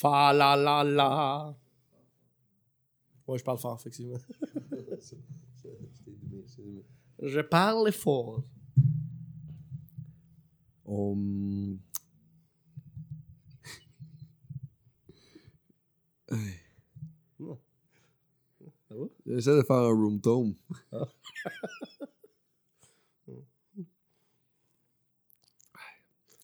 [0.00, 1.54] Fa la la la.
[3.26, 4.18] Ouais, je parle fort, effectivement.
[7.22, 8.42] Je parle fort.
[10.86, 11.76] On...
[16.30, 16.60] Hey.
[17.38, 17.58] Va?
[19.26, 20.54] J'essaie de faire un room tone.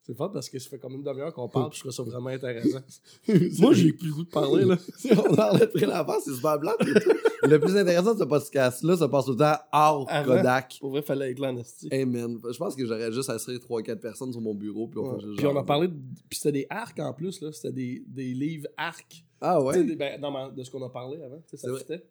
[0.07, 2.05] C'est fort parce que ça fait comme une demi-heure qu'on parle, puis je trouve ça
[2.05, 2.79] vraiment intéressant.
[3.59, 4.77] Moi, j'ai plus le goût de parler, là.
[5.29, 6.71] on arrête de la face, c'est super blanc.
[6.79, 7.11] et tout.
[7.43, 10.37] Le plus intéressant de ce podcast-là, ça passe tout le temps hors Avant.
[10.37, 10.77] Kodak.
[10.79, 11.89] Pour vrai, fallait être esti.
[11.91, 14.87] Hey man, je pense que j'aurais juste assuré 3-4 personnes sur mon bureau.
[14.87, 15.45] Puis on, Ouais.
[15.45, 15.95] on a parlé, de...
[16.29, 17.51] puis c'était des arcs en plus, là.
[17.51, 19.25] C'était des, des livres arcs.
[19.41, 19.83] Ah ouais?
[19.83, 21.39] des- ben, non, de ce qu'on a parlé avant.
[21.49, 22.07] tu sais, C'est Ça fitait.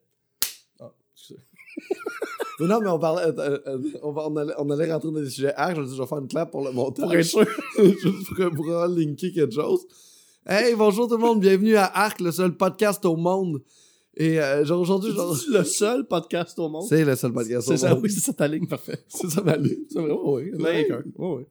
[0.82, 1.40] Ah, excusez.
[2.59, 3.23] Mais non, mais on parlait.
[3.38, 5.76] euh, euh, on, va- on allait, on allait rentrer dans des sujets arcs.
[5.76, 7.04] Je me dis, je vais faire une clap pour le montage.
[7.05, 7.46] Pour être sûr.
[7.77, 9.86] Juste pour, pour linké quelque chose.
[10.48, 13.62] Hey, bonjour tout le monde, bienvenue à Arc, le seul podcast au monde.
[14.18, 16.85] Et euh, genre aujourd'hui, genre, C'est le seul podcast au monde?
[16.88, 17.99] c'est le seul podcast au C'est ça, monde.
[18.04, 18.99] oui, c'est ça ta ligne, parfait.
[19.10, 19.80] C'est ça ma ligne.
[19.90, 20.52] C'est vrai, oui.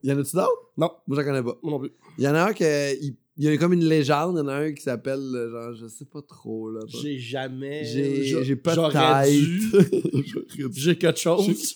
[0.01, 0.49] Il y en a-tu d'autres?
[0.77, 1.55] Non, Moi, j'en connais pas.
[1.61, 1.91] moi non plus.
[2.17, 2.63] Il y en a un qui.
[3.37, 4.35] Il, y a comme une légende.
[4.35, 6.79] Il y en a un qui s'appelle, euh, genre, je sais pas trop, là.
[6.87, 7.83] J'ai jamais.
[7.83, 10.71] J'ai j'a- j'ai pas de tête.
[10.73, 11.75] J'ai quelque chose.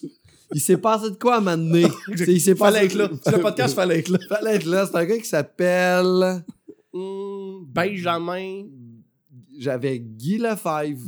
[0.54, 1.86] il s'est passé de quoi à un moment donné?
[2.16, 3.10] C'est- il s'est Fallait passé- être là.
[3.24, 4.20] C'est le podcast, fallait être là.
[4.30, 4.86] Fallait être là.
[4.90, 6.44] C'est un gars qui s'appelle.
[6.94, 8.64] Hum, Benjamin.
[9.60, 11.04] J'avais Guy Lefebvre.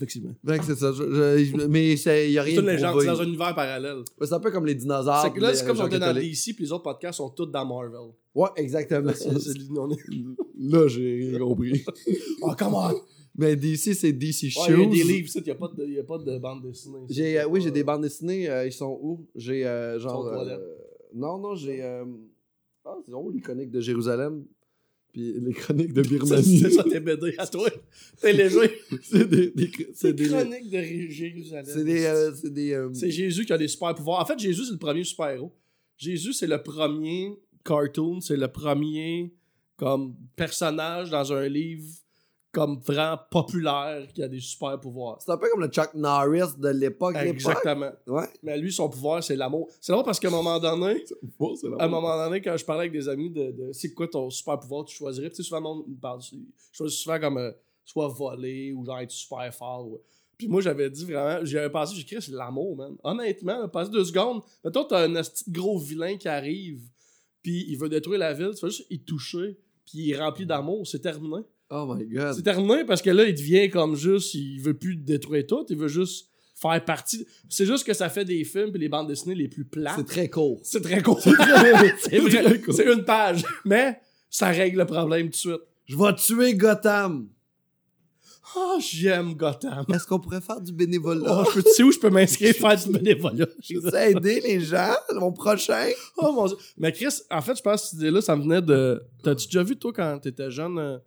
[0.00, 0.32] Effectivement.
[0.46, 0.92] Que c'est ça.
[0.92, 3.24] je- je- mais c'est- il y a C'est rien une de légende, c'est dans un
[3.24, 3.98] univers parallèle.
[4.22, 5.22] C'est un peu comme les dinosaures.
[5.22, 6.14] C'est que là, c'est comme si on était dans.
[6.14, 8.12] DC, puis les autres podcasts sont tous dans Marvel.
[8.34, 9.12] Ouais, exactement.
[9.14, 9.88] C'est- c'est- on
[10.58, 11.84] Là, j'ai rien compris.
[12.42, 12.90] Oh, comment?
[13.36, 14.62] mais DC, c'est DC Ouais, Shoes.
[14.68, 16.38] il y a des livres, il n'y a, pas de- il y a pas de
[16.38, 16.98] bande dessinée.
[17.08, 18.48] J'ai, euh, oui, j'ai des bandes dessinées.
[18.48, 19.26] euh, ils sont où?
[19.34, 20.26] J'ai euh, genre.
[20.26, 20.56] Euh,
[21.14, 21.82] non, non, j'ai.
[21.82, 22.04] euh,
[22.84, 24.44] Ah, c'est où les chroniques de Jérusalem?
[25.12, 26.58] Puis les chroniques de Birmanie.
[26.60, 27.68] c'est ça tes BD à toi.
[28.20, 28.70] T'es léger.
[29.02, 29.50] c'est des.
[29.50, 30.28] des- C'est c'est des.
[30.28, 31.64] chronique de Jérusalem.
[31.66, 32.04] C'est des.
[32.04, 32.72] euh, c'est des.
[32.74, 34.20] euh, C'est Jésus qui a des super pouvoirs.
[34.20, 35.52] En fait, Jésus, c'est le premier super-héros.
[35.96, 37.32] Jésus, c'est le premier
[37.64, 39.32] cartoon, c'est le premier
[39.76, 41.84] comme personnage dans un livre
[42.52, 45.18] comme vraiment populaire qui a des super pouvoirs.
[45.20, 47.14] c'est un peu comme le Chuck Norris de l'époque.
[47.16, 47.92] Exactement.
[48.06, 48.26] Ouais.
[48.42, 49.68] Mais lui, son pouvoir, c'est l'amour.
[49.80, 51.04] C'est drôle parce qu'à un moment donné,
[51.78, 54.28] à un moment donné, quand je parlais avec des amis de, de c'est quoi ton
[54.30, 56.36] super pouvoir tu choisirais, tu sais, souvent, me parle, je
[56.72, 57.52] choisis souvent comme euh,
[57.84, 59.88] soit voler ou genre être super fort.
[60.36, 62.96] Puis moi, j'avais dit vraiment, j'avais pensé, j'ai écrit, c'est l'amour, man.
[63.04, 66.80] Honnêtement, passer deux secondes, mettons, t'as un de gros vilain qui arrive,
[67.42, 70.46] puis il veut détruire la ville, tu vas juste y toucher, puis il est rempli
[70.46, 71.42] d'amour, c'est terminé.
[71.70, 72.34] Oh my god.
[72.34, 75.76] C'est terminé parce que là, il devient comme juste, il veut plus détruire tout, il
[75.76, 76.28] veut juste
[76.60, 77.26] faire partie.
[77.48, 79.94] C'est juste que ça fait des films puis les bandes dessinées les plus plates.
[79.96, 80.60] C'est très court.
[80.62, 81.20] C'est très court.
[81.20, 82.42] c'est vrai.
[82.42, 82.74] très court.
[82.76, 83.44] C'est une page.
[83.64, 85.60] Mais ça règle le problème tout de suite.
[85.86, 87.28] Je vais tuer Gotham.
[88.56, 89.84] Ah, j'aime Gotham.
[89.94, 91.44] Est-ce qu'on pourrait faire du bénévolat?
[91.44, 93.46] Oh, je sais où je peux m'inscrire faire du bénévolat?
[93.62, 95.88] Je sais aider les gens, mon prochain.
[96.16, 96.56] Oh mon dieu.
[96.76, 99.00] Mais Chris, en fait, je pense que cette idée-là, ça me venait de.
[99.22, 100.98] T'as-tu déjà vu, toi, quand t'étais jeune, euh,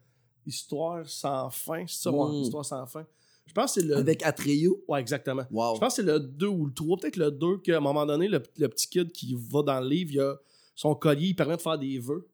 [0.46, 1.86] Histoire sans fin?
[1.88, 2.42] C'est ça, ouais, Mm.
[2.42, 3.06] Histoire sans fin.
[3.46, 3.98] Je pense que c'est le.
[3.98, 4.74] Avec Atreyu?
[4.88, 5.44] Ouais, exactement.
[5.52, 5.76] Wow.
[5.76, 8.06] Je pense que c'est le 2 ou le 3, peut-être le 2, qu'à un moment
[8.06, 10.36] donné, le, le petit kid qui va dans le livre, il a
[10.76, 12.28] son collier, il permet de faire des vœux.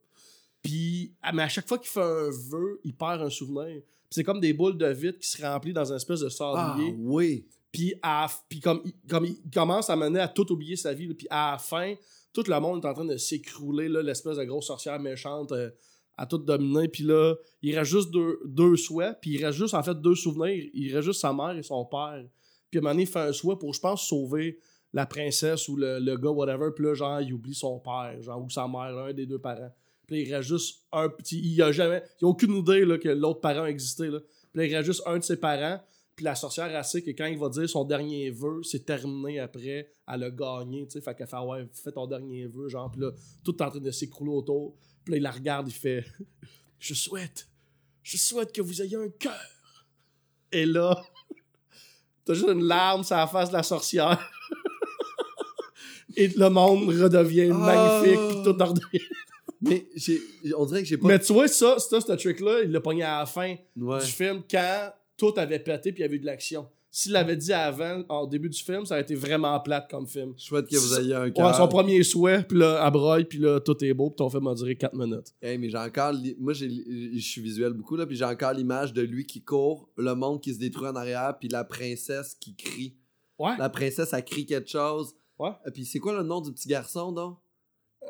[0.62, 3.81] Puis, ah, mais à chaque fois qu'il fait un vœu, il perd un souvenir.
[3.81, 6.30] Puis c'est comme des boules de vitre qui se remplissent dans une espèce de Ah
[6.30, 6.96] sablier.
[7.00, 7.46] oui.
[7.72, 11.14] Puis, à- puis comme, il- comme il commence à mener à tout oublier sa vie,
[11.14, 11.94] puis à la fin,
[12.34, 15.70] tout le monde est en train de s'écrouler, l'espèce de grosse sorcière méchante euh,
[16.19, 16.90] à tout dominer.
[16.90, 18.09] Puis là, il reste juste
[18.46, 20.69] deux, souhaits, puis il reste juste en fait deux souvenirs.
[20.74, 22.25] Il reste juste sa mère et son père.
[22.69, 24.59] Puis à un moment il fait un souhait pour, je pense, sauver
[24.91, 26.72] la princesse ou le, le gars, whatever.
[26.75, 29.72] Puis là, genre, il oublie son père, genre, ou sa mère, un des deux parents.
[30.08, 31.40] Puis il reste juste un petit.
[31.40, 32.03] Il a jamais.
[32.22, 34.09] Il a aucune idée là, que l'autre parent existait.
[34.09, 34.19] Là.
[34.19, 35.79] Puis là, il reste juste un de ses parents.
[36.18, 39.40] Puis la sorcière, elle sait que quand il va dire son dernier vœu, c'est terminé
[39.40, 39.90] après.
[40.06, 41.02] Elle a gagné, tu sais.
[41.02, 42.91] Fait qu'elle fait, ouais, fais ton dernier vœu, genre.
[42.91, 43.12] Puis là,
[43.46, 44.75] tout est en train de s'écrouler autour.
[45.09, 46.06] Puis là, il la regarde, il fait
[46.78, 47.47] Je souhaite,
[48.03, 49.34] je souhaite que vous ayez un cœur.
[50.52, 51.03] Et là,
[52.26, 54.32] t'as juste une larme sur la face de la sorcière.
[56.16, 58.02] Et le monde redevient Ah.
[58.02, 59.06] magnifique, puis tout redevient.
[59.61, 59.88] Mais
[60.56, 61.08] on dirait que j'ai pas.
[61.08, 64.00] Mais tu vois, ça, ça ce trick-là, il l'a pogné à la fin Ouais.
[64.05, 66.70] du film quand tout avait pété puis il y avait eu de l'action.
[66.91, 70.34] S'il l'avait dit avant, au début du film, ça aurait été vraiment plate comme film.
[70.38, 71.53] Je souhaite que vous ayez un Ouais, cœur.
[71.56, 72.91] son premier souhait, puis là, à
[73.26, 75.34] puis là, tout est beau, puis ton film a duré 4 minutes.
[75.41, 76.12] Hey, mais j'ai encore.
[76.14, 76.66] li- Moi, je
[77.20, 80.52] suis visuel beaucoup, là, puis j'ai encore l'image de lui qui court, le monde qui
[80.53, 82.96] se détruit en arrière, puis la princesse qui crie.
[83.38, 83.56] Ouais.
[83.59, 85.14] La princesse, elle crie quelque chose.
[85.38, 85.52] Ouais.
[85.68, 87.38] Euh, Puis c'est quoi le nom du petit garçon, donc?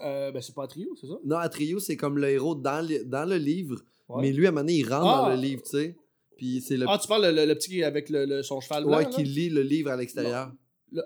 [0.04, 1.16] Euh, ben, c'est pas un trio, c'est ça?
[1.26, 3.82] Non, Atreyu, c'est comme le héros dans le, dans le livre.
[4.08, 4.22] Ouais.
[4.22, 5.22] Mais lui, à un moment donné, il rentre Ah!
[5.24, 5.98] dans le livre, tu sais.
[6.40, 8.86] Puis c'est le, Ah, tu parles le, le- le petit avec le, le- son cheval
[8.86, 9.10] blanc, ouais, là?
[9.10, 10.52] qui lit le livre à l'extérieur.
[10.92, 11.04] Le,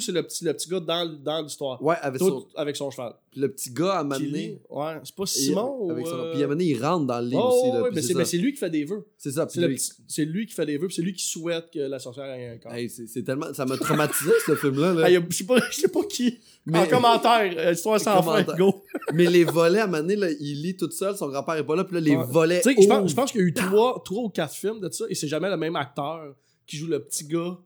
[0.00, 1.82] c'est le petit, le petit gars dans, dans l'histoire.
[1.82, 3.14] Ouais, avec Tout son, avec son cheval.
[3.30, 4.58] puis le petit gars, à lit.
[4.68, 6.04] Ouais, c'est pas Simon ou...
[6.06, 7.72] son- euh, Puis à donné, il rentre dans le livre Oh, aussi.
[7.72, 9.06] Là, ouais, mais c'est lui qui fait des vœux.
[9.16, 9.46] C'est ça.
[9.48, 11.98] C'est lui- petit- c'est lui qui fait des vœux, c'est lui qui souhaite que la
[11.98, 12.74] sorcière ait un corps.
[12.74, 13.54] Hey, c'est tellement...
[13.54, 14.92] Ça m'a traumatisé, ce film-là.
[14.94, 15.08] là.
[15.10, 16.38] Je sais pas, je sais pas qui.
[16.66, 18.82] Mais- En commentaire, euh, histoire sans fin, go.
[19.14, 21.84] Mais les volets, à donné, là, il lit tout seul, son grand-père est pas là,
[21.84, 22.24] puis là, les Ouais.
[22.28, 22.60] volets.
[22.60, 23.08] Tu sais, je pense, ouvrent.
[23.08, 25.26] je pense qu'il y a eu trois, trois ou quatre films de ça, et c'est
[25.28, 26.34] jamais le même acteur
[26.66, 27.56] qui joue le petit gars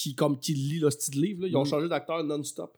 [0.00, 1.42] qui, comme, qui lit le style livre.
[1.42, 1.48] là.
[1.48, 1.66] Ils ont Mm.
[1.66, 2.72] changé d'acteur non-stop.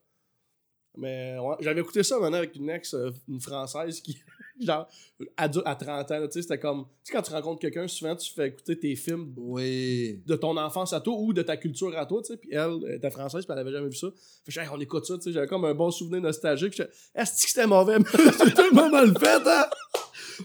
[0.96, 4.19] Mais ouais, j'avais écouté ça maintenant avec une ex, euh, une française qui,
[4.61, 4.88] genre,
[5.37, 8.17] à, à 30 ans, tu sais, c'était comme, tu sais, quand tu rencontres quelqu'un, souvent
[8.17, 10.20] tu fais écouter tes films Oui.
[10.26, 12.37] de ton enfance à toi ou de ta culture à toi, tu sais.
[12.38, 14.08] Puis elle, elle était française, puis elle avait jamais vu ça.
[14.44, 15.32] Fait que, Hey, on écoute ça, tu sais.
[15.32, 16.75] J'avais comme un bon souvenir nostalgique.
[16.76, 16.82] Je
[17.14, 17.99] Est-ce que c'était mauvais?
[18.38, 19.67] C'est tellement mal fait, hein?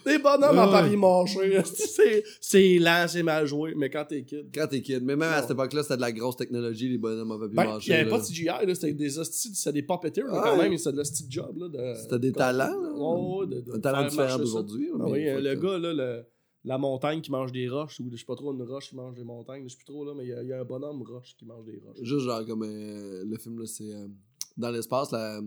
[0.05, 0.71] Des bonhommes en.
[0.71, 1.61] Paris marché.
[2.41, 3.73] C'est lent, c'est mal joué.
[3.75, 4.47] Mais quand t'es kid.
[4.53, 5.03] Quand t'es kid.
[5.03, 7.63] Mais même à cette époque-là, c'était de la grosse technologie, les bonhommes en papier Ben,
[7.63, 7.91] il mâché.
[7.91, 10.91] n'y avait pas de CGI, c'était des hosties, c'était des puppeteers, mais quand même, c'était
[10.93, 11.55] de l'hostie job.
[12.01, 12.71] C'était des talents,
[13.73, 14.89] Un talent différent d'aujourd'hui.
[14.99, 16.23] Ah oui, le gars, là, le-
[16.67, 19.13] la montagne qui mange des roches, ou je sais pas trop, une roche qui mange
[19.13, 20.65] des montagnes, je sais plus trop, là, mais il y, a- il y a un
[20.65, 21.97] bonhomme roche qui mange des roches.
[22.01, 24.07] Juste genre comme euh, le film, là, c'est euh,
[24.57, 25.41] dans l'espace, la,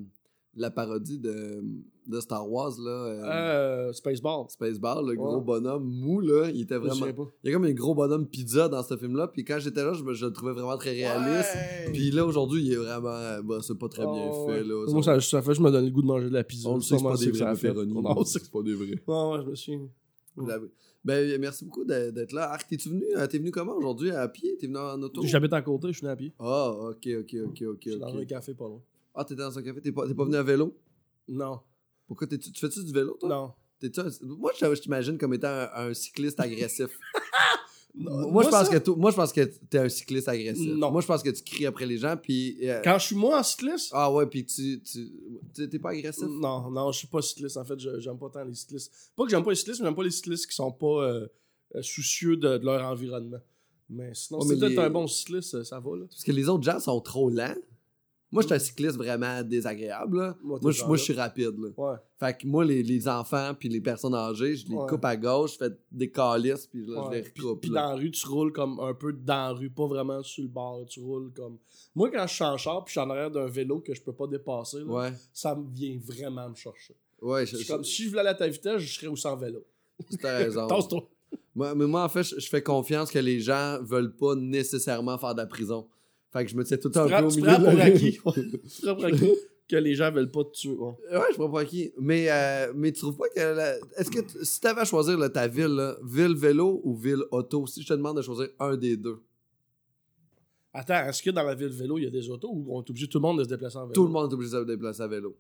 [0.60, 1.62] la parodie de,
[2.06, 2.90] de Star Wars, là.
[2.90, 4.46] euh, Euh, Spaceball.
[4.48, 7.28] Spaceball, le gros bonhomme mou, là, il était Je me vraiment...
[7.44, 9.92] Il y a comme un gros bonhomme pizza dans ce film-là, puis quand j'étais là,
[9.92, 11.54] je, je le trouvais vraiment très réaliste.
[11.54, 11.92] Ouais.
[11.92, 13.42] Puis là, aujourd'hui, il est vraiment...
[13.44, 14.86] Bah, c'est pas très bien Oh, fait, là.
[14.88, 16.68] Moi, ça, ça fait juste me donner le goût de manger de la pizza.
[16.68, 17.92] On le sait, c'est pas des vrais pepperoni.
[17.92, 18.86] Non, on sait que- c'est pas des vrais.
[19.06, 19.88] Ouais, ouais, je me.
[20.46, 20.68] J'avais-
[21.04, 22.50] Ben, merci beaucoup d'être là.
[22.52, 24.10] Arc, t'es-tu venu, euh, t'es venu comment aujourd'hui?
[24.10, 24.56] À pied?
[24.58, 25.22] T'es venu en auto?
[25.24, 26.32] J'habite à côté, je suis venu à pied.
[26.38, 28.80] Ah, ok, ok, ok, ok, Je suis dans un café pas loin.
[29.20, 29.80] Ah, t'étais dans un café?
[29.80, 30.76] T'es pas, t'es pas venu à vélo?
[31.28, 31.60] Non.
[32.06, 32.52] Pourquoi t'es-tu...
[32.52, 33.28] Tu fais-tu du vélo, toi?
[33.28, 33.52] Non.
[33.80, 36.88] T'es-tu un- Moi, je je t'imagine comme étant un, un cycliste agressif.
[37.94, 40.72] Moi, je pense ça, que toi- moi, je pense que t'es un cycliste agressif.
[40.74, 40.92] Non.
[40.92, 42.56] Moi, je pense que tu cries après les gens, puis...
[42.68, 44.80] euh, Quand je suis moi en cycliste, Ah ouais, puis tu...
[44.82, 45.10] tu...
[45.52, 46.24] t'es- T'es pas agressif?
[46.28, 47.56] non, non, je suis pas cycliste.
[47.56, 48.92] En fait, je- j'aime pas tant les cyclistes.
[49.16, 51.26] Pas que j'aime pas les cyclistes, mais j'aime pas les cyclistes qui sont pas euh,
[51.74, 53.40] euh, soucieux de, de leur environnement.
[53.90, 56.04] Mais sinon, Ouais, si mais t'es les- un bon cycliste, euh, ça va, là.
[56.08, 57.56] Parce que les autres gens sont trop lents.
[58.30, 60.18] Moi, je suis un cycliste vraiment désagréable.
[60.18, 60.36] là.
[60.42, 61.54] Moi, Moi, je, moi, suis rapide.
[61.58, 61.68] Là.
[61.76, 61.96] Ouais.
[62.20, 64.86] Fait que moi, les, les enfants puis les personnes âgées, je les Ouais.
[64.86, 67.60] coupe à gauche, je fais des calices, puis là, je les recoupe.
[67.62, 70.42] puis dans la rue, tu roules comme un peu dans la rue, pas vraiment sur
[70.42, 70.84] le bord.
[70.86, 71.56] Tu roules comme.
[71.94, 74.02] Moi, quand je suis en char puis je suis en arrière d'un vélo que je
[74.02, 76.94] peux pas dépasser, là, ça me vient vraiment me chercher.
[77.22, 79.64] ouais, Je comme, si je voulais aller à ta vitesse, je serais aussi en vélo.
[80.20, 80.68] t'as raison.
[81.54, 85.18] Moi, mais moi, en fait, je, je fais confiance que les gens veulent pas nécessairement
[85.18, 85.88] faire de la prison.
[86.32, 87.48] Fait que je me tiens tout le temps un Tu prends, peu au tu milieu
[87.52, 88.12] prends de la pour acquis.
[88.76, 89.32] tu prends pour acquis
[89.68, 90.70] que les gens veulent pas te tuer.
[90.76, 90.92] ouais.
[91.12, 91.92] Ouais, je prends pas qui.
[91.98, 93.40] Mais, euh, mais tu trouves pas que.
[93.40, 96.94] la- Est-ce que t- si t'avais à choisir là, ta ville, là, ville vélo ou
[96.94, 99.20] ville auto, si je te demande de choisir un des deux,
[100.72, 102.90] Attends, est-ce que dans la ville vélo, il y a des autos ou on est
[102.90, 103.94] obligé tout le monde de se déplacer en vélo?
[103.94, 105.36] tout le monde est obligé de se déplacer à vélo.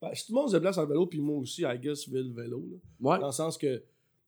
[0.00, 2.32] Ben, si tout le monde se déplace en vélo, puis moi aussi, I guess, ville
[2.34, 2.66] vélo.
[2.70, 2.76] là.
[3.12, 3.18] Ouais.
[3.20, 3.82] Dans le sens que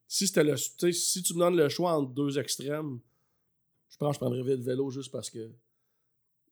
[0.06, 0.56] si c'était le.
[0.56, 2.98] si tu me donnes le choix entre deux extrêmes,
[3.88, 5.50] je pense que je prendrais ville vélo juste parce que.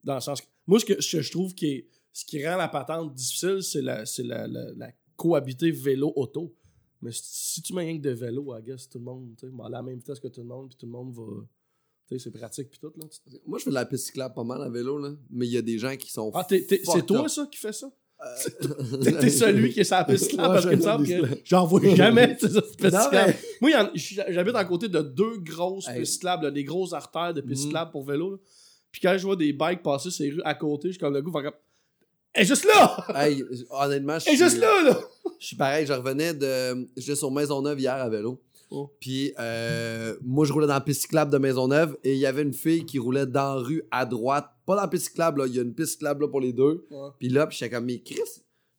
[0.05, 0.47] Dans le sens que.
[0.67, 3.63] Moi, ce que, ce que je trouve qui est, ce qui rend la patente difficile,
[3.63, 6.55] c'est la, c'est la, la, la cohabiter vélo-auto.
[7.03, 9.69] Mais si, tu mets rien que de vélo, I guess, tout le monde, tu à
[9.69, 11.23] la même vitesse que tout le monde, puis tout le monde va.
[12.09, 13.07] Tu sais, c'est pratique, puis tout, là.
[13.47, 15.11] Moi, je fais de la piste cyclable pas mal à vélo, là.
[15.31, 16.31] Mais il y a des gens qui sont.
[16.35, 17.91] Ah, t'es- t'es- c'est toi, ça, qui fait ça?
[18.25, 18.61] Euh,
[19.21, 21.67] T'es celui qui est sur la piste cyclable parce me semble fais de que j'en
[21.67, 23.35] vois jamais piste cyclable.
[23.61, 27.67] Moi, j'habite à côté de deux grosses pistes cyclables, des grosses artères de pistes Mhm.
[27.69, 28.41] cyclables pour vélo.
[28.95, 31.21] Puis quand je vois des bikes passer ces rues à côté, je suis comme le
[31.21, 31.61] goût, faire comme.
[32.33, 32.97] Est juste là!
[33.17, 35.01] Hey, honnêtement, je suis- juste là, là!
[35.41, 36.87] Je suis pareil, je revenais de.
[36.97, 38.41] J'étais sur Maisonneuve hier à vélo.
[38.71, 38.89] Oh.
[39.01, 42.43] Puis euh, moi, je roulais dans la piste cyclable de Maisonneuve et il y avait
[42.43, 44.49] une fille qui roulait dans la rue à droite.
[44.65, 45.47] Pas dans la piste cyclable, là.
[45.49, 46.87] Il y a une piste cyclable là, pour les deux.
[46.89, 47.09] Ouais.
[47.19, 48.21] Puis là, puis j'étais comme, mais Chris,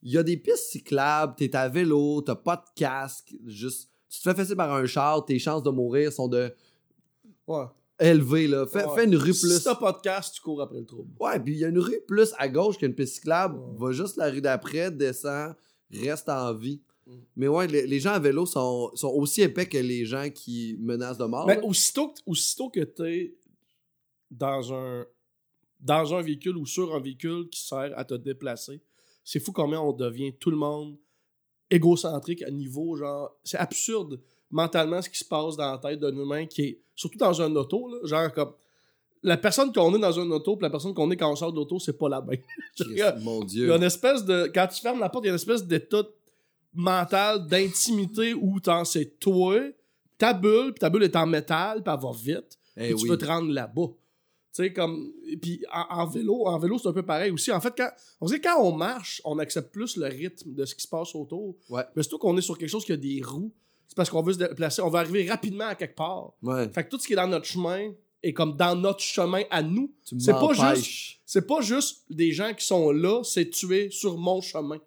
[0.02, 3.90] il y a des pistes cyclables, t'es à vélo, t'as pas de casque, juste.
[4.10, 6.54] Tu te fais fesser par un char, tes chances de mourir sont de
[7.48, 7.66] Ouais.
[8.00, 8.66] Élevées, là.
[8.68, 8.96] Fais, Ouais.
[8.96, 9.64] fais une rue Si plus.
[9.64, 11.12] t'as pas de casse, tu cours après le trouble.
[11.20, 13.58] Ouais, puis il y a une rue plus à gauche qu'une piste cyclable.
[13.58, 13.76] Ouais.
[13.88, 15.56] Va juste la rue d'après, descend,
[15.92, 16.82] reste en vie.
[17.08, 17.14] Mm.
[17.38, 20.76] Mais ouais, les, les gens à vélo sont, sont aussi épais que les gens qui
[20.80, 21.46] menacent de mort.
[21.48, 23.36] Mais aussitôt, que- aussitôt que t'es
[24.32, 25.06] dans un,
[25.80, 28.82] dans un véhicule ou sur un véhicule qui sert à te déplacer,
[29.24, 30.98] c'est fou combien on devient tout le monde
[31.70, 34.22] égocentrique à niveau, genre, c'est absurde
[34.52, 37.54] mentalement ce qui se passe dans la tête d'un humain qui est, surtout dans un
[37.56, 38.54] auto, là, genre comme,
[39.24, 41.52] la personne qu'on est dans un auto, puis la personne qu'on est quand on sort
[41.52, 42.40] de l'auto, c'est pas la même.
[42.78, 43.68] Christ, mon Il Dieu.
[43.68, 44.52] y a une espèce de.
[44.54, 46.04] Quand tu fermes la porte, il y a une espèce d'état
[46.74, 49.60] mental d'intimité où t'en c'est toi,
[50.18, 53.08] ta bulle, puis ta bulle est en métal, puis elle va vite, Eh puis tu
[53.08, 53.88] veux te rendre là-bas.
[54.54, 55.12] Tu sais, comme.
[55.42, 57.52] Puis en, en vélo, en vélo, c'est un peu pareil aussi.
[57.52, 57.90] En fait, quand
[58.22, 61.16] on, sait, quand on marche, on accepte plus le rythme de ce qui se passe
[61.16, 61.56] autour.
[61.70, 61.84] Ouais.
[61.96, 63.52] Mais surtout qu'on est sur quelque chose qui a des roues,
[63.88, 66.34] c'est parce qu'on veut se déplacer, on veut arriver rapidement à quelque part.
[66.42, 66.68] Ouais.
[66.70, 67.92] Fait que tout ce qui est dans notre chemin
[68.24, 69.94] est comme dans notre chemin à nous.
[70.04, 71.22] C'est pas m'empêches.
[71.26, 74.78] C'est pas juste des gens qui sont là, c'est tu es sur mon chemin.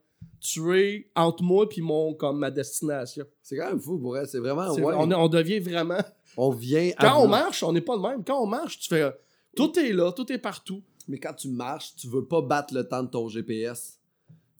[0.40, 3.24] Tu es entre moi puis mon comme ma destination.
[3.42, 4.26] C'est quand même fou pour elle.
[4.28, 4.72] C'est vraiment.
[4.72, 4.94] Ouais.
[4.94, 5.98] on, devient vraiment.
[6.36, 6.90] On vient.
[6.96, 8.22] à Quand on marche, on n'est pas le même.
[8.22, 9.10] Quand on marche, tu fais
[9.56, 10.82] tout est là, tout est partout.
[11.08, 13.98] Mais quand tu marches, tu veux pas battre le temps de ton GPS.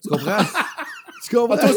[0.02, 0.38] Tu comprends?
[1.22, 1.56] tu comprends?
[1.60, 1.72] Ah,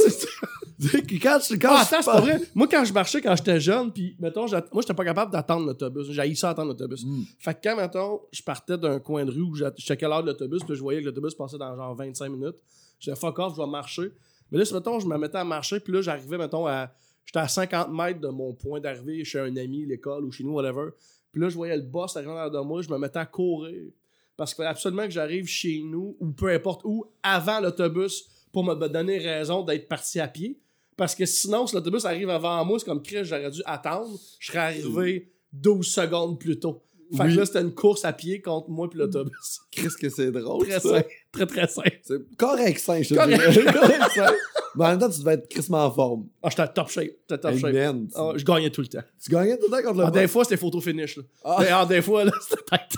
[1.21, 2.39] quand je, quand Ah, attends, c'est pas vrai.
[2.55, 6.07] Moi, quand je marchais, quand j'étais jeune, puis mettons, moi, j'étais pas capable d'attendre l'autobus.
[6.09, 7.05] J'ai ça attendre l'autobus.
[7.05, 7.23] Mm.
[7.39, 10.27] Fait que quand, mettons, je partais d'un coin de rue où je checkais l'heure de
[10.27, 12.55] l'autobus, puis je voyais que l'autobus passait dans genre 25 minutes,
[12.99, 14.11] j'ai fuck off, je vais marcher.
[14.51, 16.91] Mais là, mettons, je me mettais à marcher, puis là, j'arrivais, mettons, à.
[17.23, 20.53] J'étais à 50 mètres de mon point d'arrivée chez un ami, l'école ou chez nous,
[20.53, 20.89] whatever.
[21.31, 23.91] Puis là, je voyais le boss arriver arrière de moi, je me mettais à courir.
[24.35, 28.63] Parce qu'il fallait absolument que j'arrive chez nous, ou peu importe où, avant l'autobus, pour
[28.63, 30.59] me donner raison d'être parti à pied.
[31.01, 34.11] Parce que sinon, si l'autobus arrive avant moi, c'est comme Chris, j'aurais dû attendre.
[34.37, 36.83] Je serais arrivé 12 secondes plus tôt.
[37.17, 37.33] Fait Oui.
[37.33, 39.61] que là, c'était une course à pied contre moi puis l'autobus.
[39.71, 40.67] Qu'est-ce que c'est drôle?
[40.67, 41.01] Très ça.
[41.31, 41.99] Très, très simple.
[42.03, 43.49] C'est correct sain, je te Correct.
[43.49, 43.73] dirais.
[43.73, 44.31] correct sain.
[44.75, 46.27] Mais en même temps, tu devais être crissement en forme.
[46.43, 47.05] Ah, j'étais top shape.
[47.27, 47.73] J'étais top Hey, shape.
[47.73, 49.01] man, tu- Ah, je gagnais tout le temps.
[49.23, 51.17] Tu gagnais tout le temps contre le Ah, des fois, c'était photo finish.
[51.17, 51.23] Là.
[51.43, 51.57] Ah.
[51.61, 52.93] Mais ah, des fois, là, c'était tête.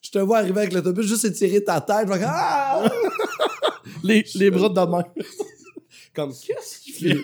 [0.00, 2.08] Je te vois arriver avec l'autobus, juste étirer ta tête.
[2.08, 2.90] Je vais ah!
[4.02, 5.04] les, les bras de main.
[6.18, 7.18] Comme, qu'est-ce qu'il fait?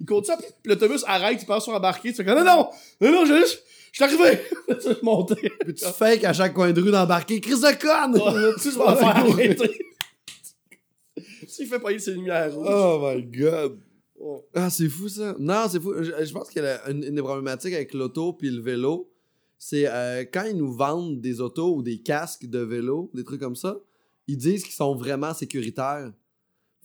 [0.00, 2.10] Il continue, puis l'autobus arrête, il passe sur embarquer.
[2.10, 2.68] Tu fais comme, non, non,
[3.00, 4.40] non, non, je juste, je suis arrivé.
[4.68, 5.50] tu veux monter.
[5.64, 7.40] Puis tu fake à chaque coin de rue d'embarquer.
[7.40, 8.14] Chris de conne!
[8.20, 9.78] Ouais, tu vas faire arrêter.
[11.46, 12.66] S'il fait payer ses lumières rouges.
[12.68, 13.78] Oh my god.
[14.54, 15.34] Ah, c'est fou ça.
[15.38, 15.94] Non, c'est fou.
[16.02, 19.10] Je, je pense que la- une, une des problématiques avec l'auto puis le vélo,
[19.58, 23.40] c'est euh, quand ils nous vendent des autos ou des casques de vélo, des trucs
[23.40, 23.78] comme ça,
[24.26, 26.12] ils disent qu'ils sont vraiment sécuritaires.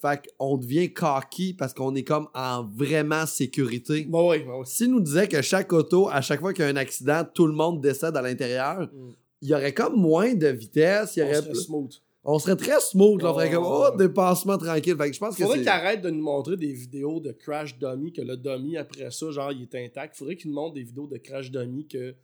[0.02, 4.06] Fait qu'on devient cocky parce qu'on est comme en vraiment sécurité.
[4.10, 4.66] Bah ouais, bah ouais.
[4.66, 7.46] S'ils nous disaient que chaque auto, à chaque fois qu'il y a un accident, tout
[7.46, 9.12] le monde décède à l'intérieur, Mm.
[9.44, 11.94] il y aurait comme moins de vitesse, y On aurait serait smooth.
[12.24, 13.96] on serait très smooth, là, on ferait comme Oh.
[13.96, 14.96] dépassement tranquille.
[14.98, 17.78] Fait que je pense que Faudrait qu'il arrête de nous montrer des vidéos de crash
[17.78, 20.16] dummy, que le dummy, après ça, genre, il est intact.
[20.18, 22.16] Faudrait qu'il nous montre des vidéos de crash dummy que,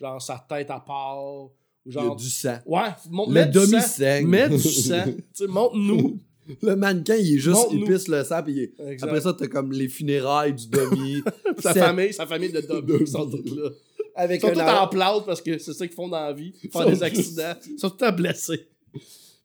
[0.00, 1.50] genre, sa tête à part, ou
[1.86, 2.14] il y a genre...
[2.16, 2.58] du sang.
[2.64, 4.22] Ouais, mon- Le mets du sang.
[4.24, 5.02] Mets du sang.
[5.04, 6.20] tu sais, montre-nous.
[6.62, 9.08] Le mannequin, il est juste, il pisse le sang, puis il est- Exact.
[9.08, 11.22] après ça, t'as comme les funérailles du demi.
[11.58, 12.60] sa sept- famille, sa famille de
[13.00, 13.38] ils sont là.
[13.46, 13.72] Ils
[14.14, 16.52] Avec sont tous ar- en plâtre parce que c'est ça qu'ils font dans la vie.
[16.70, 17.54] Faire Sont des accidents.
[17.70, 18.68] Ils sont tous blessés.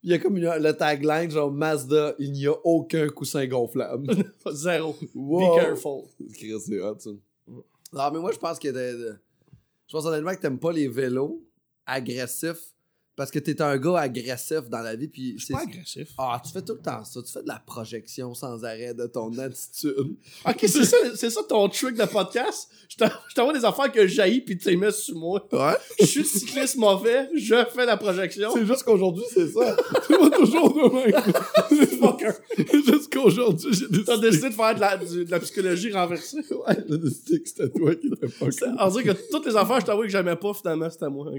[0.04, 4.08] Il y a comme une- le tagline, genre Mazda, il n'y a aucun coussin gonflable.
[4.54, 4.96] Zéro.
[5.16, 5.40] Wow.
[5.40, 6.02] Be careful.
[6.36, 7.10] C'est hot, ça.
[7.92, 11.44] Non, mais moi, je pense que je pense honnêtement que t'aimes pas les vélos
[11.86, 12.74] agressifs
[13.20, 16.08] parce que t'es un gars agressif dans la vie, puis Je suis pas agressif.
[16.18, 17.22] Ah, tu fais tout le temps ça.
[17.22, 20.16] Tu fais de la projection sans arrêt de ton attitude.
[20.48, 22.70] Ok, c'est ça, c'est ça ton trick de podcast?
[22.88, 25.46] Je t'en- je t'envoie des affaires que j'haïs puis tu les mets sur moi.
[25.52, 25.74] Ouais.
[26.00, 28.52] Je suis cycliste mauvais, je fais la projection.
[28.54, 29.76] C'est juste qu'aujourd'hui, c'est ça.
[30.08, 31.88] Tu vas toujours de même.
[32.00, 32.32] Fucker.
[32.86, 34.04] juste qu'aujourd'hui, j'ai décidé.
[34.06, 36.38] T'as décidé de faire de la, du- de la psychologie renversée.
[36.68, 38.46] Ouais, j'ai décidé que c'était toi qui étais pas.
[38.80, 41.32] On dirait que toutes les affaires que je t'envoie que j'aimais pas, finalement, c'était moi.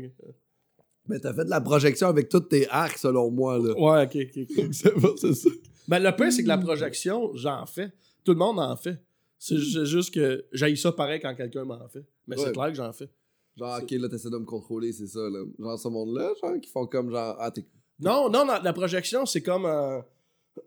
[1.10, 3.72] Mais t'as fait de la projection avec tous tes arcs, selon moi, là.
[3.78, 4.68] Ouais, ok, ok, ok.
[4.72, 5.50] C'est pas- c'est ça.
[5.88, 7.92] Ben, le pire, c'est que la projection, j'en fais.
[8.24, 8.98] Tout le monde en fait.
[9.38, 12.04] C'est ju- juste que j'haïs ça pareil quand quelqu'un m'en fait.
[12.26, 12.44] Mais Ouais.
[12.46, 13.08] c'est clair que j'en fais.
[13.56, 15.44] Genre, ok, là, t'essaies de me contrôler, c'est ça, là.
[15.58, 17.64] Genre, ce monde-là, genre, qui font comme genre, ah, t'es.
[17.98, 19.64] Non, non, la, la projection, c'est comme.
[19.66, 20.00] euh,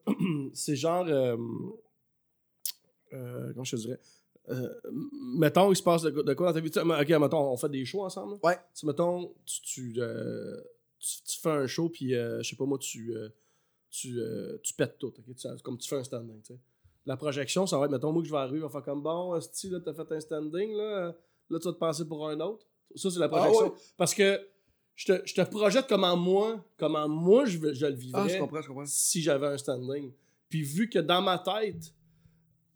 [0.53, 1.05] c'est genre.
[1.07, 1.37] euh,
[3.13, 3.99] euh, comment je te dirais?
[4.49, 4.69] Euh,
[5.37, 6.69] Mettons, il se passe de, de quoi dans ta vie?
[6.71, 8.39] Tu Ok, mettons, on fait des shows ensemble.
[8.43, 8.57] Ouais.
[8.77, 10.59] Tu mettons, tu, tu, euh,
[10.99, 13.13] tu- tu fais un show, puis euh, je sais pas moi, tu,
[13.89, 14.19] tu,
[14.61, 15.07] tu pètes tout.
[15.17, 15.35] ok?
[15.35, 16.41] Tu- comme tu fais un standing.
[17.05, 19.01] La projection, ça va être, mettons, moi que je vais arriver, on va faire comme
[19.03, 21.15] bon, si là, t'as fait un standing, là,
[21.49, 22.65] là, tu vas te passer pour un autre.
[22.95, 23.67] Ça, c'est la projection.
[23.67, 23.73] ouais.
[23.97, 24.39] Parce que
[24.95, 28.37] je te, je te projette comment moi, comment moi je, je le vivrais Ah, je
[28.37, 28.85] comprends, je comprends.
[28.85, 30.11] si j'avais un standing.
[30.49, 31.93] Puis vu que dans ma tête,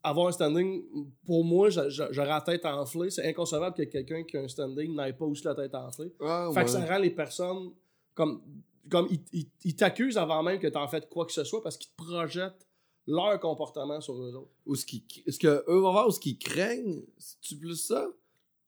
[0.03, 0.83] avoir un standing,
[1.25, 3.09] pour moi, j'a- j'a- j'aurais la tête enflée.
[3.09, 6.13] C'est inconcevable que quelqu'un qui a un standing n'ait pas aussi la tête enflée.
[6.21, 6.65] Ah, Fait ouais.
[6.65, 7.71] que ça rend les personnes
[8.13, 8.41] comme.
[8.89, 11.61] Comme ils, ils- ils t'accusent avant même que tu en fait quoi que ce soit
[11.61, 12.65] parce qu'ils te projettent
[13.05, 14.51] leur comportement sur eux autres.
[14.65, 18.07] Ou ce, qui, ce que eux vont voir, ou ce qu'ils craignent, c'est-tu plus ça?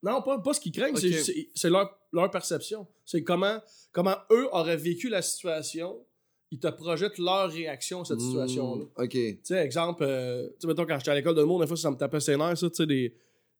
[0.03, 2.85] Non, pas, pas ce qu'ils craignent, c'est leur, leur perception.
[3.05, 3.59] C'est comment,
[3.93, 6.05] comment eux auraient vécu la situation.
[6.51, 8.85] Ils te projettent leur réaction à cette situation-là.
[8.85, 9.11] Hmm, Ok.
[9.11, 11.77] Tu sais, exemple, euh, tu sais, mettons, quand j'étais à l'école de monde, des fois,
[11.77, 13.13] ça me tapait ses nerfs, ça, tu sais, des,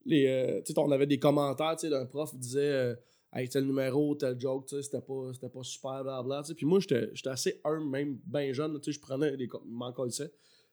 [0.06, 2.96] les, euh, tu sais, on avait des commentaires, tu sais, d'un prof qui disait, euh,
[3.34, 6.54] hey, tel numéro, tel joke, tu sais, c'était pas, c'était pas super, blablabla, tu sais.
[6.56, 9.92] Puis moi, j'étais j'étais assez humble, même bien jeune, tu sais, je prenais des, m'en
[9.94, 10.32] colissais.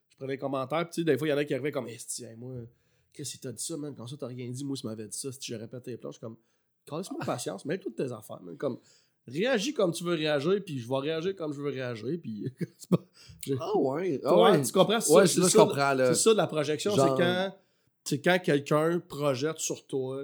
[0.09, 1.71] je prenais des commentaires, puis tu sais, des fois, il y en a qui arrivaient
[1.71, 2.53] comme, hey, hey, moi,
[3.13, 5.17] qu'est-ce que t'as dit ça, man, quand ça, t'as rien dit, moi, ça m'avait dit
[5.17, 6.37] ça, si je répétais les plans, je suis comme,
[6.97, 8.79] laisse-moi patience, mets toutes tes affaires, man, comme,
[9.27, 12.45] réagis comme tu veux réagir, puis je vais réagir comme je veux réagir, puis
[12.89, 12.97] pas-
[13.59, 14.19] Ah ouais.
[14.23, 14.61] Ah Ouais, ouais.
[14.61, 14.99] tu comprends?
[14.99, 15.93] C'est Ouais, ça, là, je ça, comprends.
[15.93, 16.13] Là.
[16.13, 17.55] c'est ça de la projection, genre- c'est quand,
[18.03, 20.21] c'est quand quelqu'un projette sur toi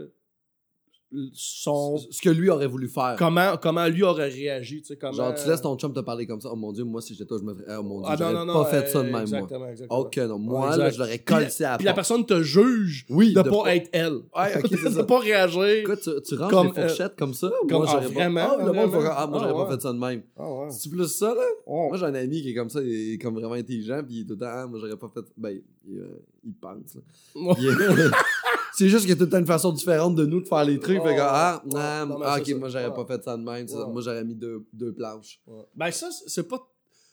[1.34, 3.16] son Ce que lui aurait voulu faire.
[3.18, 6.26] comment comment lui aurait réagi, tu sais comment Genre, tu laisses ton chum te parler
[6.26, 6.50] comme ça.
[6.52, 7.76] Oh mon dieu, moi, si j'étais toi, je me ferais.
[7.80, 9.22] Oh mon dieu, Ah, j'aurais pas fait ça de euh, même, moi.
[9.22, 10.00] exactement, exactement.
[10.00, 10.40] Ok, non.
[10.40, 13.50] Moi, là, je l'aurais collé à la Puis la personne te juge Oui, de, de
[13.50, 14.14] pas pas- être elle.
[14.36, 15.64] Ouais, ok, c'est de pas réagir.
[15.64, 17.52] Écoute, tu, tu ranges Comme, les fourchettes comme ça?
[17.70, 19.10] comme- moi, ah, j'aurais pas- vraiment, Ah, le monde vraiment?
[19.16, 19.68] Ah, moi, Ah, j'aurais ouais.
[19.68, 20.22] pas fait ça de même.
[20.38, 20.72] Ah ouais.
[20.72, 21.42] C'est plus ça, là?
[21.68, 21.88] Ouais.
[21.90, 24.22] Moi, j'ai un ami qui est comme ça, il est comme vraiment intelligent, puis il
[24.22, 25.22] est tout le temps, ah, moi, j'aurais pas fait.
[25.38, 26.06] Ben, il, euh,
[26.46, 27.02] il pense, là.
[28.76, 31.02] C'est juste a tout temps une façon différente de nous de faire les trucs.
[31.04, 31.72] Fait que, ah, ouais.
[31.76, 32.56] ah, Non, ah, ok, ça.
[32.58, 32.94] moi, j'aurais Ouais.
[32.96, 33.68] pas fait ça de même.
[33.68, 33.86] ça.
[33.86, 35.40] Moi, j'aurais mis deux, deux planches.
[35.76, 36.68] Ben ça, c'est pas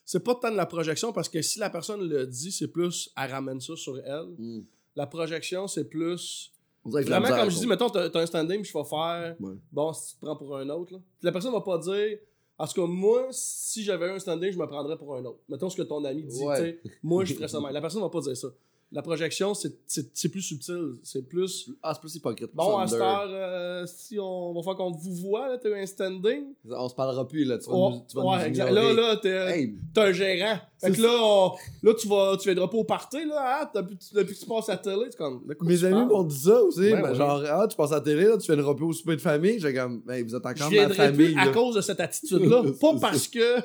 [0.05, 3.12] c'est pas tant de la projection parce que si la personne le dit, c'est plus
[3.17, 4.26] elle ramène ça sur elle.
[4.38, 4.62] Hmm.
[4.97, 6.52] La projection, c'est plus
[6.85, 9.37] que Vraiment, comme je dis, mettons, t'as un standing, je vais faire.
[9.38, 9.55] Ouais.
[9.71, 10.99] Bon, si tu te prends pour un autre, là.
[11.23, 12.19] La personne va pas dire.
[12.59, 15.38] En tout cas, moi, si j'avais un standing, je me prendrais pour un autre.
[15.49, 16.81] Mettons ce que ton ami dit, Ouais.
[17.02, 17.73] Moi, je ferais ça même.
[17.73, 18.49] La personne va pas dire ça.
[18.92, 20.94] La projection, c'est- c'est c'est plus subtil.
[21.04, 21.70] C'est plus.
[21.80, 22.50] Ah, c'est plus hypocrite.
[22.54, 25.75] Bon, à cette heure, euh, si on va faire qu'on vous voit, là, t'as eu
[25.80, 26.47] un standing.
[26.68, 27.59] On se parlera plus, là.
[27.59, 28.70] Tu vas Oh, nous, tu vas ouais, nous exact.
[28.70, 28.94] ignorer.
[28.94, 30.59] Là, là, t'es Hey, un gérant.
[30.80, 31.52] Fait que là, on-
[31.85, 34.68] là, tu vas, tu viendras pas au party, là, hein, depuis, depuis que tu passes
[34.68, 35.04] à la télé.
[35.11, 36.80] C'est comme, Mes amis m'ont dit ça aussi.
[36.80, 37.14] Ouais, ben, ouais.
[37.14, 39.20] Genre, ah, tu passes à la télé, là, tu fais une repas au souper de
[39.20, 39.61] famille.
[39.61, 41.32] J'ai comme, hey, vous êtes encore ma famille.
[41.35, 42.64] plus à cause de cette attitude-là.
[42.80, 43.61] Pas parce que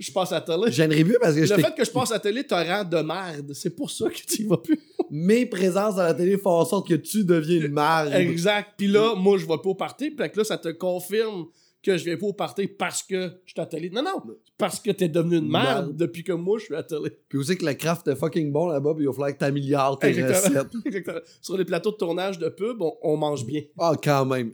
[0.00, 0.70] je passe à télé.
[0.70, 2.96] Viendrai plus parce que Le fait que je passe à la télé te rend de
[2.98, 3.52] merde.
[3.54, 4.78] C'est pour ça que tu y vas plus.
[5.10, 8.12] mes présences à la télé font en sorte que tu deviens une marde.
[8.14, 8.70] Exact.
[8.76, 10.10] Puis là, moi, je vais pas au party.
[10.10, 11.46] Puis là, ça te confirme
[11.82, 13.90] que je viens pas au party parce que je suis à télé.
[13.90, 14.22] Non, non.
[14.58, 15.96] Parce que t'es devenu une merde Merde.
[15.96, 17.10] depuis que moi, je suis à télé.
[17.28, 19.98] Puis aussi que le craft est fucking bon là-bas, puis il va falloir que t'améliores
[19.98, 20.60] tes Exactement.
[20.60, 20.72] recettes.
[20.86, 21.20] Exactement.
[21.40, 23.62] Sur les plateaux de tournage de pub, on, on mange bien.
[23.78, 24.52] Ah, quand même.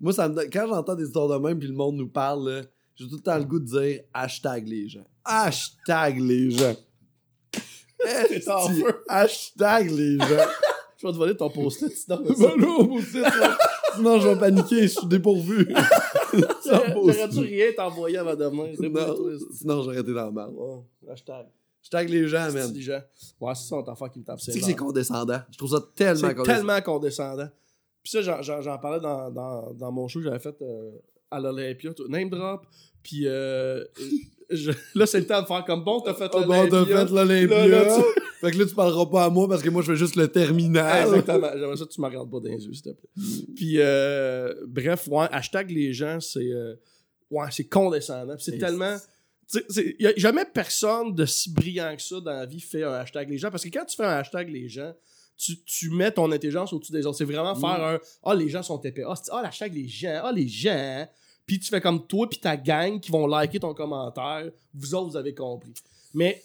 [0.00, 2.62] Moi, ça me quand j'entends des histoires de même, puis le monde nous parle, là,
[3.00, 5.06] j'ai tout le temps le goût de dire hashtag les gens.
[5.24, 6.76] Hashtag les gens.
[8.02, 9.02] T'es en Esti, feu.
[9.08, 10.26] Hashtag les gens.
[10.98, 11.90] Je vais te voler ton post-it.
[11.96, 15.66] sinon, Ben non, je vais paniquer, je suis dépourvu.
[16.66, 18.68] J'aurais dû rien t'envoyer avant demain.
[18.78, 19.16] Non,
[19.50, 20.50] sinon, j'aurais été dans le mal.
[21.10, 21.46] Hashtag.
[21.82, 22.74] Hashtag les gens, man.
[22.78, 23.00] gens.
[23.40, 24.38] Ouais, c'est ça, ton affaire qui me tape.
[24.40, 25.40] Tu sais que c'est condescendant.
[25.50, 26.44] Je trouve ça tellement condescendant.
[26.44, 27.48] tellement condescendant.
[28.02, 30.90] Puis ça, j'en- parlais dans, dans, dans mon show que j'avais fait euh,
[31.30, 31.92] à l'Olympia.
[32.08, 32.66] Name drop.
[33.02, 33.84] Puis euh,
[34.50, 37.06] je- là, c'est le temps de faire comme bon, t'as fait Ah bon, t'as l'Olympia.
[37.06, 38.02] fait l'Olympia.
[38.40, 40.26] Fait que là, tu parleras pas à moi parce que moi, je fais juste le
[40.28, 41.08] terminal.
[41.08, 41.50] Exactement.
[41.54, 43.10] J'aimerais ça que tu me regardes pas dans les yeux, s'il te plaît.
[43.54, 46.50] Puis, euh, bref, ouais, hashtag les gens, c'est.
[46.50, 46.74] euh,
[47.30, 48.34] ouais, c'est condescendant.
[48.38, 48.96] C'est tellement.
[49.76, 52.92] Il n'y a jamais personne de si brillant que ça dans la vie fait un
[52.92, 53.50] hashtag les gens.
[53.50, 54.94] Parce que quand tu fais un hashtag les gens,
[55.36, 57.18] tu, tu mets ton intelligence au-dessus des autres.
[57.18, 57.60] C'est vraiment Mm.
[57.60, 59.02] faire un Ah, les gens sont épais.
[59.06, 60.20] Ah, c'est- ah, l'hashtag les gens.
[60.22, 61.06] Ah, les gens.
[61.50, 64.44] Puis tu fais comme toi, puis ta gang qui vont liker ton commentaire.
[64.72, 65.72] Vous autres, vous avez compris.
[66.14, 66.40] Mais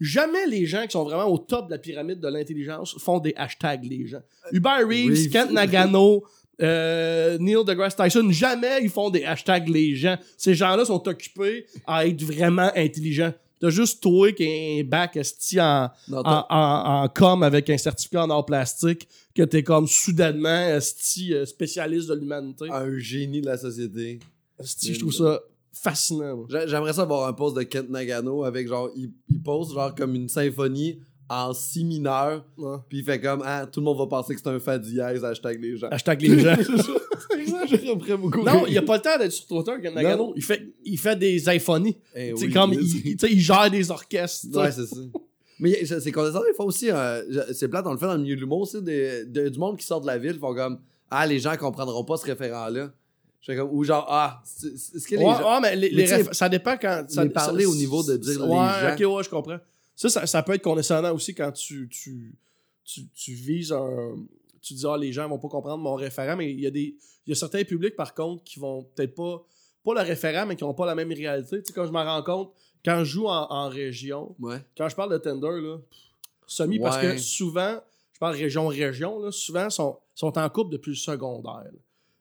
[0.00, 3.34] jamais les gens qui sont vraiment au top de la pyramide de l'intelligence font des
[3.36, 4.22] hashtags les gens.
[4.52, 5.28] Hubert Reeves, Reeves.
[5.30, 6.24] Kent Nagano,
[6.62, 10.16] euh, Neil deGrasse Tyson, jamais ils font des hashtags les gens.
[10.38, 13.34] Ces gens-là sont occupés à être vraiment intelligents.
[13.60, 17.42] T'as juste toi qui est un bac esti en, Non, en, t'as- en, en com
[17.42, 22.66] avec un certificat en art plastique que t'es comme soudainement esti euh, spécialiste de l'humanité.
[22.70, 24.18] un génie de la société.
[24.58, 25.40] Esti, je trouve ça
[25.72, 26.36] fascinant.
[26.36, 26.46] moi.
[26.66, 30.14] J'aimerais ça avoir un post de Kent Nagano avec genre, il, il pose genre comme
[30.14, 32.44] une symphonie en si mineur,
[32.88, 35.24] puis il fait comme, ah, tout le monde va penser que c'est un fa dièse,
[35.24, 35.88] hashtag les gens.
[35.88, 36.54] Hashtag les gens.
[37.68, 38.42] J'aimerais beaucoup.
[38.44, 40.32] Non, il a pas le temps d'être sur Twitter, Ken Nagano.
[40.36, 41.96] Il fait, il fait des symphonies.
[42.14, 44.46] Eh oui, comme il, c'est- il- tu sais, il gère des orchestres.
[44.56, 44.96] Ouais, c'est ça.
[45.58, 48.36] Mais c'est condescendant, des fois aussi, euh, c'est plate, on le fait dans le milieu
[48.36, 50.78] de l'humour aussi, des- de- du monde qui sort de la ville, font comme,
[51.10, 52.92] ah, les gens comprendront pas ce référent-là.
[53.46, 54.66] Comme, ou genre, ah, ce
[55.06, 55.54] que les ouais, gens.
[55.54, 57.04] ouais, mais les, Mais les tu sais, réf- ça dépend quand.
[57.08, 58.94] Ça, mais parler ça- au niveau de dire les ouais, gens.
[59.08, 59.58] ok, ouais, je comprends.
[59.94, 62.34] Ça, ça, ça peut être condescendant aussi quand tu, tu,
[62.84, 64.16] tu, tu vises un.
[64.62, 66.96] Tu dis, ah, les gens vont pas comprendre mon référent, mais il y a des.
[67.26, 69.44] Il y a certains publics, par contre, qui vont peut-être pas.
[69.84, 71.58] Pas le référent, mais qui ont pas la même réalité.
[71.62, 72.52] Tu sais, quand je m'en rends compte,
[72.84, 74.58] quand je joue en, en région, Ouais.
[74.76, 75.76] quand je parle de Tinder, là,
[76.48, 77.78] semi, parce que souvent,
[78.12, 81.62] je parle région-région, là, souvent, sont, sont en couple depuis le secondaire.
[81.64, 81.70] là.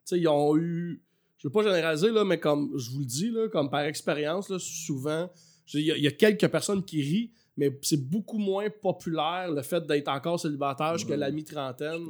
[0.04, 1.02] sais, ils ont eu.
[1.46, 4.50] Je veux pas généraliser, là, mais comme je vous le dis, là, comme par expérience,
[4.50, 5.30] là, souvent,
[5.76, 9.52] il y, a- il y a quelques personnes qui rient, mais c'est beaucoup moins populaire
[9.52, 12.04] le fait d'être encore célibataire jusqu'à la mi-trentaine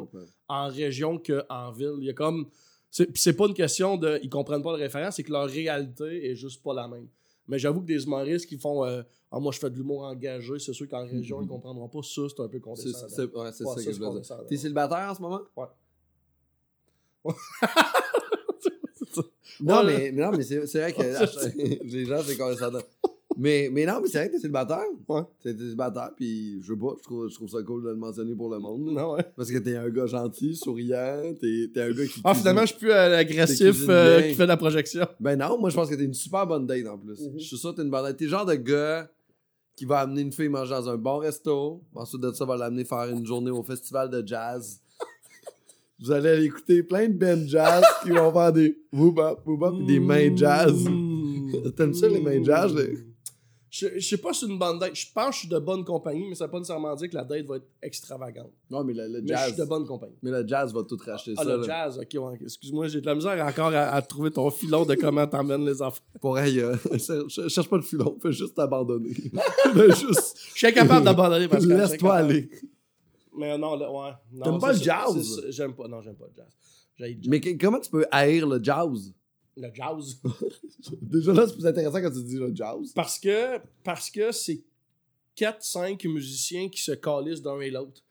[0.47, 1.95] en région qu'en ville.
[1.99, 2.47] Il y a comme.
[2.89, 4.21] C'est pas une question de.
[4.23, 7.09] Ils comprennent pas le référence, c'est que leur réalité est juste pas la même.
[7.49, 8.85] Mais j'avoue que des humoristes qui font.
[8.85, 12.01] euh, ah, moi, je fais de l'humour engagé, c'est sûr qu'en région, ils comprendront pas
[12.03, 13.09] ça, c'est un peu condescendant.
[13.09, 14.07] c'est- ouais, ça ça, que je c'est veux dire.
[14.07, 14.43] condescendant.
[14.47, 15.41] T'es célibataire en ce moment?
[15.57, 15.65] Ouais.
[19.61, 21.01] mais, mais non, mais c'est vrai que
[21.91, 22.79] les gens, c'est condescendant.
[23.37, 24.85] Mais, mais non, mais c'est vrai que t'es célibataire.
[25.09, 25.21] Ouais.
[25.43, 28.33] T'es célibataire, puis je sais pas, je trouve, je trouve ça cool de le mentionner
[28.33, 28.85] pour le monde.
[28.93, 29.25] Non, ouais.
[29.35, 32.21] Parce que t'es un gars gentil, souriant, t'es un gars qui.
[32.23, 35.05] Ah, cuisine- finalement, je suis plus euh, agressif euh, qui fait de la projection.
[35.19, 37.19] Ben non, moi je pense que t'es une super bonne date en plus.
[37.19, 37.33] Mhm.
[37.37, 38.15] Je suis sûr que t'es une bonne date.
[38.17, 39.09] T'es le genre de gars
[39.75, 41.81] qui va amener une fille manger dans un bon resto.
[41.93, 44.79] Ensuite de ça, va l'amener faire une journée au festival de jazz.
[45.99, 49.85] Vous allez aller écouter plein de bands jazz qui vont faire des whoop-up, whoop-up, pis
[49.85, 50.73] des mains jazz.
[50.87, 51.71] Mmh.
[51.75, 52.97] T'aimes ça, les mains jazz, les-
[53.69, 54.95] Je, je sais pas si c'est une bonne date.
[54.95, 57.15] Je pense que je suis de bonne compagnie, mais ça veut pas nécessairement dire que
[57.15, 58.51] la date va être extravagante.
[58.69, 59.47] Non, mais le, le Mais je jazz.
[59.53, 60.15] suis de bonne compagnie.
[60.21, 61.49] Mais le jazz va tout racheter Ah, ça.
[61.49, 61.63] le là.
[61.65, 64.95] jazz, ok, ouais, excuse-moi, j'ai de la misère encore à, à trouver ton filon de
[64.95, 66.01] comment t'emmènes les enfants.
[66.21, 69.13] Pour elle, euh, cherche cherche pas le filon, fais juste t'abandonner.
[69.73, 70.37] Fais juste.
[70.53, 71.71] Je suis incapable d'abandonner parce que.
[71.73, 72.49] Laisse-toi aller.
[73.37, 74.11] Mais non, le- ouais.
[74.33, 75.45] non, T'aimes pas le jazz?
[75.49, 76.47] J'aime pas, non, j'aime pas le jazz.
[76.97, 77.29] J'haïs le jazz.
[77.29, 79.13] Mais que- comment tu peux haïr le jazz?
[79.57, 80.19] Le jazz.
[81.01, 82.91] Déjà là, c'est plus intéressant quand tu dis le jazz.
[82.93, 84.61] Parce que parce que c'est
[85.37, 88.01] 4-5 musiciens qui se calissent d'un et l'autre.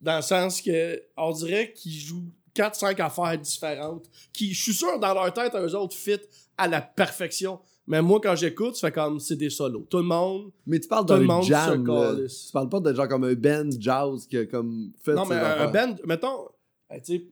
[0.00, 4.06] Dans le sens que on dirait qu'ils jouent 4-5 affaires différentes.
[4.32, 6.18] Qui, je suis sûr, dans leur tête, eux autres fit
[6.58, 7.60] à la perfection.
[7.86, 9.86] Mais moi, quand j'écoute, ça fait comme c'est des solos.
[9.90, 10.52] Tout le monde.
[10.66, 11.84] Mais tu parles d'un jam.
[11.86, 12.14] là.
[12.16, 15.34] Tu parles pas de genre comme un band jazz qui a comme fait Non, mais
[15.36, 16.46] un band, mettons,
[16.90, 17.26] tu sais,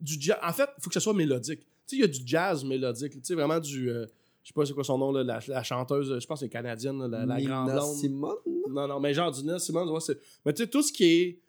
[0.00, 0.38] du jazz.
[0.42, 1.60] En fait, il faut que ce soit mélodique.
[1.60, 3.12] Tu sais, il y a du jazz mélodique.
[3.12, 3.90] Tu sais, vraiment du.
[3.90, 4.06] euh,
[4.42, 6.50] je sais pas c'est quoi son nom, là, la, la chanteuse, je pense que c'est
[6.50, 7.94] canadienne, la, la grande blonde.
[7.96, 8.34] Simone?
[8.70, 10.18] Non, non, mais genre du Nina Simone, ouais, c'est.
[10.44, 11.40] Mais tu sais, tout ce qui est,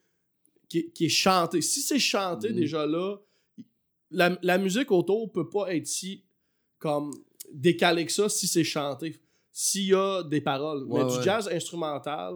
[0.70, 1.62] qui est, qui est chanté.
[1.62, 2.56] Si c'est chanté Mhm.
[2.56, 3.18] déjà là,
[4.12, 6.24] la, la musique autour peut pas être si
[6.78, 7.12] comme
[7.52, 9.20] décalée que ça si c'est chanté.
[9.52, 10.84] S'il y a des paroles.
[10.86, 11.18] Ouais, mais ouais.
[11.18, 12.34] du jazz instrumental,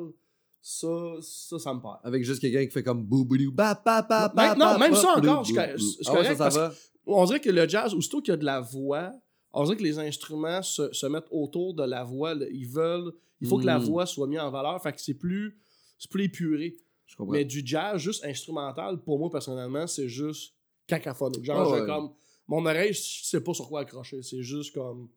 [0.62, 0.88] ça,
[1.22, 1.96] ça, ça me perd.
[2.04, 4.92] Avec juste quelqu'un qui fait comme bouboulou, ba pa pa pa Même- non, pa, même
[4.92, 6.72] pa, ça encore, je Ah.
[7.06, 9.14] On dirait que le jazz, aussitôt qu'il y a de la voix,
[9.54, 12.34] on dirait que les instruments se, se mettent autour de la voix.
[12.36, 12.46] là.
[12.52, 13.14] Ils veulent.
[13.40, 13.84] Il faut que la Mm.
[13.84, 14.82] voix soit mise en valeur.
[14.84, 15.58] Fait que c'est plus,
[15.98, 16.76] c'est plus épuré.
[17.06, 17.32] Je comprends.
[17.34, 20.54] Mais du jazz, juste instrumental, pour moi, personnellement, c'est juste
[20.86, 21.46] cacaphonique.
[21.46, 21.88] Genre, j'ai ouais.
[21.88, 22.12] comme.
[22.48, 24.22] Mon oreille, je sais pas sur quoi accrocher.
[24.22, 25.10] C'est juste comme.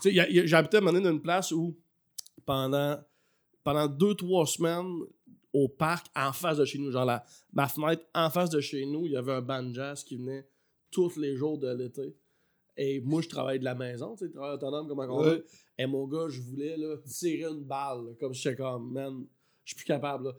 [0.00, 1.76] Tu sais, j'habitais à un moment donné dans une place où,
[2.46, 2.98] pendant,
[3.64, 5.00] pendant deux, trois semaines,
[5.52, 8.86] au parc, en face de chez nous, genre la, ma fenêtre, en face de chez
[8.86, 10.46] nous, il y avait un band jazz qui venait
[10.90, 12.16] tous les jours de l'été.
[12.76, 15.44] Et moi, je travaille de la maison, tu sais, travail autonome comme un Ouais.
[15.78, 19.26] Et mon gars, je voulais là, tirer une balle, là, comme j'étais comme, man,
[19.64, 20.24] je suis plus capable.
[20.26, 20.32] Là.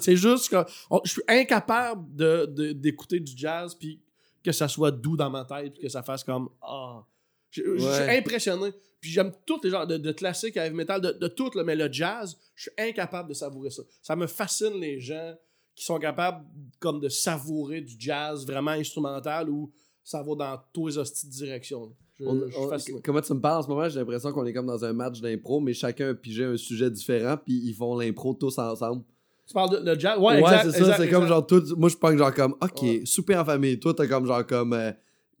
[0.00, 4.00] C'est juste que on- je suis incapable de- de- d'écouter du jazz puis
[4.42, 7.04] que ça soit doux dans ma tête puis que ça fasse comme ah.
[7.50, 8.18] Je, je suis Ouais.
[8.18, 8.72] impressionné.
[9.00, 11.76] Puis j'aime tous les genres de, de classique, heavy metal, de, de tout, là, mais
[11.76, 13.82] le jazz, je suis incapable de savourer ça.
[14.02, 15.34] Ça me fascine les gens
[15.74, 16.44] qui sont capables
[16.80, 19.72] comme de savourer du jazz vraiment instrumental où
[20.04, 21.94] ça va dans tous les hosties directions.
[22.20, 24.66] Je, On- je comment tu me parles en ce moment, j'ai l'impression qu'on est comme
[24.66, 28.34] dans un match d'impro, mais chacun a pigé un sujet différent, puis ils font l'impro
[28.34, 29.02] tous ensemble.
[29.46, 30.18] Tu parles de le jazz?
[30.18, 31.28] Ouais, c'est ça, c'est comme exact.
[31.28, 31.62] genre tout.
[31.76, 33.02] Moi, je pense genre comme, ok, Ouais.
[33.04, 33.78] souper en famille.
[33.78, 34.90] Toi, t'as comme genre comme euh,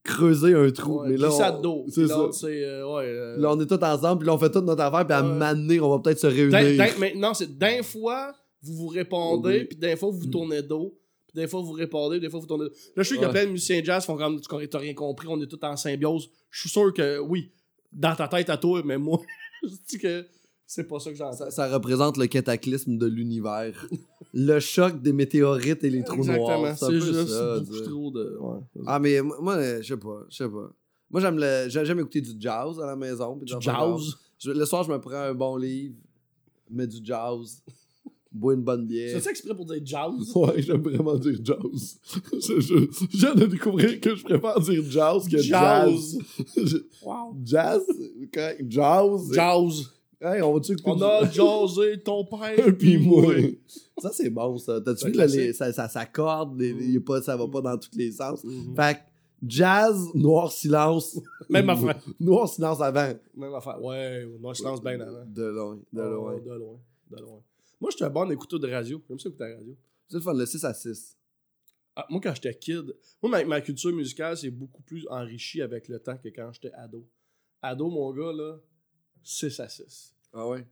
[0.04, 1.00] creuser un trou.
[1.02, 2.14] Ouais, mais là, on- c'est ça.
[2.46, 5.04] euh, ouais, euh, Là, on est tous ensemble, puis là, on fait toute notre affaire,
[5.06, 5.34] puis à Ouais.
[5.34, 6.52] m'amener, on va peut-être se réunir.
[6.78, 10.96] d'un- non, c'est d'un fois, vous vous répondez, puis d'un fois, vous vous tournez dos.
[11.28, 12.64] Puis des fois, vous répondez, des fois, vous tournez.
[12.64, 14.78] Là, je sais qu'il y a plein de musiciens jazz qui font comme, tu t'as
[14.78, 16.30] rien compris, on est tous en symbiose.
[16.50, 17.52] Je suis sûr que, oui,
[17.92, 19.20] dans ta tête à toi, mais moi,
[19.62, 20.26] je dis que
[20.66, 21.36] c'est pas ça que j'entends.
[21.36, 23.86] Ça, ça représente le cataclysme de l'univers.
[24.32, 26.78] le choc des météorites et les trous Exactement, noirs.
[26.78, 27.84] c'est juste ça, beaucoup dire.
[27.84, 28.36] trop de...
[28.40, 28.60] Ouais.
[28.86, 30.70] Ah, mais moi, moi, je sais pas, je sais pas.
[31.10, 31.68] Moi, j'aime le...
[31.68, 33.36] j'ai- j'aime écouter du jazz à la maison.
[33.36, 34.14] Du jazz?
[34.44, 35.94] Le soir, je me prends un bon livre,
[36.70, 37.62] mets du jazz,
[38.38, 39.10] bois une bonne bière.
[39.14, 40.12] C'est ça exprès pour dire jazz?
[40.34, 41.98] Ouais, j'aime vraiment dire jazz.
[42.32, 42.74] je, je,
[43.10, 46.18] je viens de découvrir que je préfère dire jazz que jazz.
[46.56, 46.82] Jazz.
[47.04, 47.36] Wow.
[47.44, 47.82] jazz?
[48.32, 48.64] correct.
[48.68, 49.32] Jazz?
[49.32, 49.90] Jazz.
[50.20, 52.76] Hey, on va-tu On a jazzé ton père.
[52.76, 53.24] Puis moi.
[53.98, 54.80] Ça, c'est bon, ça.
[54.80, 55.40] T'as-tu vu, là, classique.
[55.40, 56.60] les- ça, ça s'accorde,
[57.06, 58.42] pas, ça va pas dans tous les sens.
[58.42, 58.74] Mhm.
[58.74, 58.98] Fait que
[59.46, 61.20] jazz, noir silence.
[61.48, 62.00] Même affaire.
[62.18, 63.12] Noir silence avant.
[63.36, 63.80] Même affaire.
[63.80, 65.24] Ouais, moi, je lance bien avant.
[65.32, 66.34] De loin, de Oh, loin.
[66.34, 66.78] De loin.
[67.12, 67.40] De loin.
[67.80, 69.02] Moi, je suis un bon écouteur de radio.
[69.08, 69.76] J'aime ça écouter la radio.
[70.08, 71.16] C'est le fun, le 6 à 6.
[71.96, 75.88] Ah, moi, quand j'étais kid, moi, ma, ma culture musicale, c'est beaucoup plus enrichie avec
[75.88, 77.06] le temps que quand j'étais ado.
[77.62, 78.58] Ado, mon gars, là,
[79.22, 80.14] 6 à 6.
[80.32, 80.64] Ah ouais?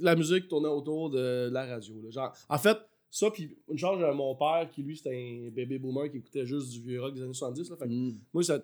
[0.00, 2.00] La musique tournait autour de la radio.
[2.02, 2.10] là.
[2.10, 2.76] Genre, en fait,
[3.10, 6.46] ça, puis une charge de mon père, qui lui, c'était un bébé boomer qui écoutait
[6.46, 7.70] juste du vieux rock des années 70.
[7.70, 8.18] Là, fait Mm.
[8.32, 8.58] moi, ça,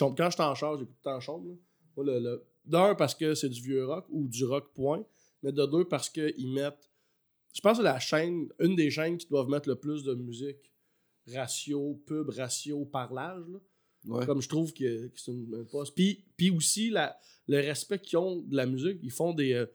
[0.00, 1.48] quand j'étais en charge, j'écoute tout le temps en chambre.
[1.48, 1.54] là.
[1.96, 5.04] Moi, le, le- d'un, parce que c'est du vieux rock ou du rock point.
[5.44, 6.90] Mais de deux, parce qu'ils mettent.
[7.54, 10.72] Je pense que la chaîne, une des chaînes qui doivent mettre le plus de musique
[11.32, 13.44] ratio, pub, ratio, parlage.
[13.48, 13.58] là.
[14.06, 14.26] Ouais.
[14.26, 15.94] Comme je trouve que, que c'est une, un poste.
[15.94, 17.16] Puis, puis aussi, la,
[17.48, 19.52] le respect qu'ils ont de la musique, ils font des.
[19.54, 19.66] euh,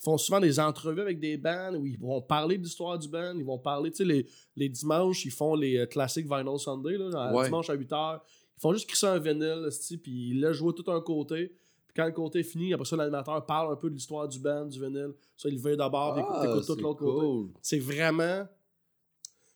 [0.00, 3.08] ils font souvent des entrevues avec des bands où ils vont parler de l'histoire du
[3.08, 6.58] band, ils vont parler, tu sais, les, les dimanches, ils font les euh, classiques Vinyl
[6.58, 7.44] Sunday, là, Ouais.
[7.44, 8.20] dimanche à 8h.
[8.56, 9.68] Ils font juste crisser un vinyle,
[10.02, 11.54] puis ils laissent jouer tout un côté.
[11.96, 14.66] Quand le côté est fini, après ça, l'animateur parle un peu de l'histoire du band,
[14.66, 15.14] du vinyle.
[15.36, 17.26] Ça, il veut d'abord, Ah, écoute tout l'autre côté.
[17.62, 18.46] C'est vraiment.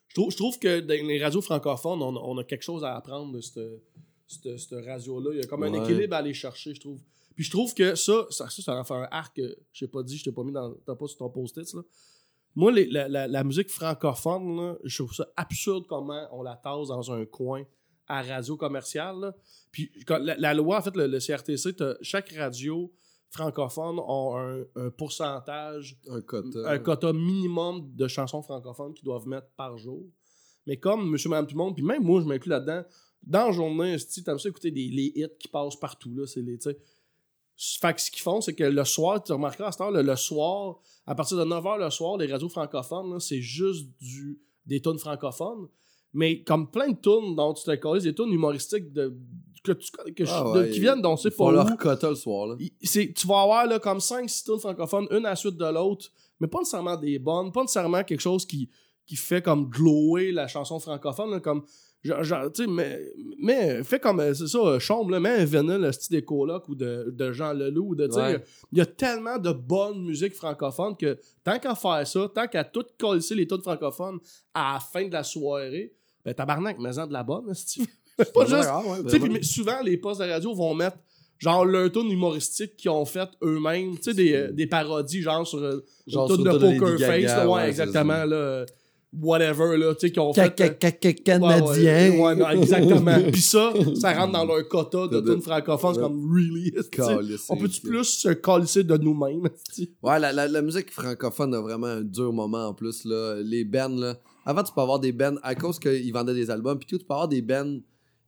[0.09, 2.83] Je trouve, je trouve que dans les radios francophones, on, a- on a quelque chose
[2.83, 3.61] à apprendre de cette,
[4.27, 5.31] cette, cette radio-là.
[5.35, 6.99] Il y a comme un équilibre à aller chercher, je trouve.
[7.37, 10.03] Puis je trouve que ça, ça, ça, ça en fait un arc que je pas
[10.03, 11.75] dit, je t'ai pas mis dans t'as pas sur ton post-it.
[12.57, 16.57] Moi, les- la, la- la musique francophone, là, je trouve ça absurde comment on la
[16.57, 17.63] tasse dans un coin
[18.11, 19.17] à radio commerciale.
[19.21, 19.35] là.
[19.71, 22.93] Puis quand- la, la loi, en fait, le, le CRTC, chaque radio
[23.31, 26.59] francophone a un, un pourcentage Un quota.
[26.71, 30.05] un quota minimum de chansons francophones qu'ils doivent mettre par jour.
[30.67, 32.83] Mais comme Monsieur, Madame, tout le monde, puis même moi, je m'inclus là-dedans,
[33.23, 36.41] dans la journée, si t'aimes ça écouter des, les hits qui passent partout, là, c'est
[36.43, 36.71] les, tu.
[37.81, 40.01] Fait que ce qu'ils font, c'est que le soir, tu remarqueras à cette heure, le,
[40.03, 44.81] le soir, à partir de 9h le soir, les radios francophones, c'est juste du, des
[44.81, 45.69] tunes francophones.
[46.13, 49.15] Mais comme plein de tunes dont tu te colles, des tunes humoristiques de,
[49.63, 51.51] que tu, que je- Ah de- qui viennent d'on sait pas où.
[51.53, 52.57] leur quota le soir, là.
[52.83, 56.07] C'est- tu vas avoir là, comme 5-6 tunes francophones, une à la suite de l'autre,
[56.41, 58.69] mais pas nécessairement des bonnes, pas nécessairement quelque chose qui,
[59.07, 61.65] qui fait comme glower la chanson francophone, là, comme.
[62.03, 62.99] Genre, genre, tu sais, mais,
[63.43, 66.25] mais fais comme, euh, c'est ça, euh, chambre, là, mets un vinyle, le style des
[66.25, 68.43] colocs ou de, de Jean Leloup, ou de, Ouais.
[68.73, 72.65] il y a tellement de bonne musique francophone que tant qu'à faire ça, tant qu'à
[72.65, 74.19] tout coller les tunes francophones
[74.55, 75.93] à la fin de la soirée,
[76.25, 77.83] ben tabarnak, mais-en de la bonne, c'est
[78.35, 80.99] pas juste, ouais, tu sais, puis souvent, les postes de radio vont mettre
[81.39, 85.47] genre leur tune humoristique qu'ils ont fait eux-mêmes, tu sais, des, euh, des parodies, genre
[85.47, 88.67] sur euh, Genre sur de Poker Gaga, Face, là, ouais, ouais, exactement, là, euh,
[89.23, 90.55] whatever, là, tu sais, qu'ils ont fait...
[91.25, 92.11] Canadien.
[92.13, 93.19] Ouais, ouais, exactement.
[93.33, 96.73] Puis ça, ça rentre dans leur quota de tunes francophones, comme, really?
[96.93, 97.01] tu
[97.49, 99.49] On peut-tu que- plus se calisser de nous-mêmes?
[99.75, 99.89] tu?
[100.03, 103.05] Ouais, la, la, la musique francophone a vraiment un dur moment en plus.
[103.05, 103.37] Là.
[103.43, 104.17] Les bands, là.
[104.51, 107.05] Avant, tu peux avoir des bands, à cause qu'ils vendaient des albums, puis tout, tu
[107.05, 107.79] peux avoir des bands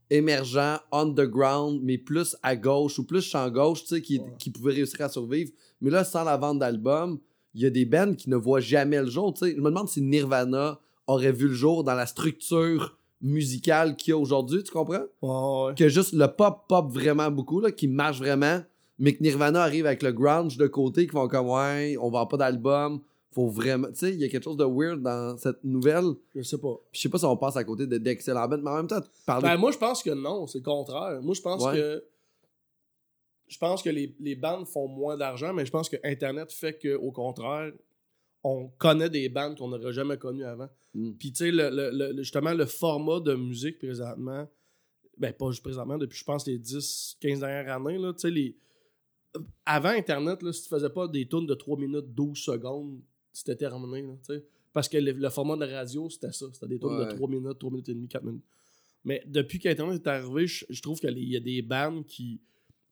[0.08, 4.26] émergents, underground, mais plus à gauche ou plus champ gauche, tu sais, qui, Ouais.
[4.38, 5.50] qui pouvaient réussir à survivre.
[5.80, 7.18] Mais là, sans la vente d'albums,
[7.54, 9.34] il y a des bands qui ne voient jamais le jour.
[9.34, 13.96] Tu sais, je me demande si Nirvana aurait vu le jour dans la structure musicale
[13.96, 15.02] qu'il y a aujourd'hui, tu comprends?
[15.22, 15.74] Ouais, ouais.
[15.74, 18.60] que juste le pop pop vraiment beaucoup là, qui marche vraiment
[18.98, 22.26] mais que Nirvana arrive avec le grunge de côté qui font comme ouais on vend
[22.26, 23.00] pas d'album
[23.32, 26.42] faut vraiment tu sais il y a quelque chose de weird dans cette nouvelle Je
[26.42, 26.74] sais pas.
[26.92, 29.00] Je sais pas si on passe à côté de d'excellents bands mais en même temps
[29.26, 31.20] parler Ben, moi, je pense que non, c'est le contraire.
[31.22, 31.74] Moi, je pense Ouais.
[31.74, 32.04] que.
[33.48, 36.78] Je pense que les, les bandes font moins d'argent, mais je pense que Internet fait
[36.80, 37.70] qu'au contraire,
[38.44, 40.68] on connaît des bandes qu'on n'aurait jamais connues avant.
[40.94, 41.12] Mm.
[41.12, 44.48] Puis, tu sais, le, le- le- justement, le format de musique présentement,
[45.18, 48.30] ben, pas juste présentement, depuis, je pense, les 10, 15 dernières années, là, tu sais,
[48.30, 48.56] les.
[49.66, 53.00] Avant Internet, là, si tu faisais pas des tunes de 3 minutes 12 secondes,
[53.32, 54.36] c'était terminé, là.
[54.72, 56.46] Parce que le, le format de radio, c'était ça.
[56.52, 57.06] C'était des Ouais.
[57.06, 58.44] de 3 minutes, 3 minutes et demie, 4 minutes.
[59.04, 62.40] Mais depuis qu'Internet est arrivé, je, je trouve qu'il y a des bands qui,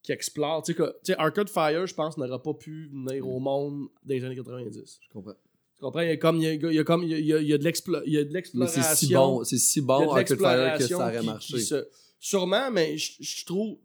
[0.02, 0.62] qui explorent.
[0.62, 4.34] Tu sais, Arcade Fire, je pense, n'aurait pas pu venir au monde dans les années
[4.36, 4.98] 90.
[5.00, 5.32] je comprends
[5.76, 6.00] Tu comprends?
[6.00, 6.42] Il y a comme, il
[6.74, 8.28] y a, comme, il y a, il y a- de l'explo- il y a de
[8.28, 8.82] mais l'exploration.
[8.82, 11.60] c'est si bon c'est si bon de Arcade Fire que l'exploration ça aurait marché qui
[11.62, 13.78] se- Sûrement, mais je, je trouve.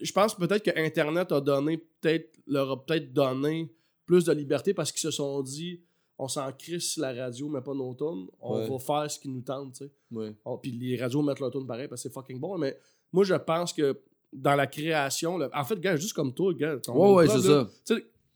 [0.00, 3.68] Je pense peut-être que Internet a donné, peut-être, leur a peut-être donné
[4.06, 5.80] plus de liberté parce qu'ils se sont dit
[6.18, 8.68] on s'en crisse si la radio met pas nos tunes, on Ouais.
[8.68, 9.90] va faire ce qui nous tente, tu sais.
[10.12, 12.56] ouais On- Puis les radios mettent leur pareil parce que c'est fucking bon.
[12.56, 12.78] Mais
[13.12, 14.00] moi, je pense que
[14.32, 17.94] dans la création, en fait, gars, juste comme toi, gars, ouais ouais c'est là, ça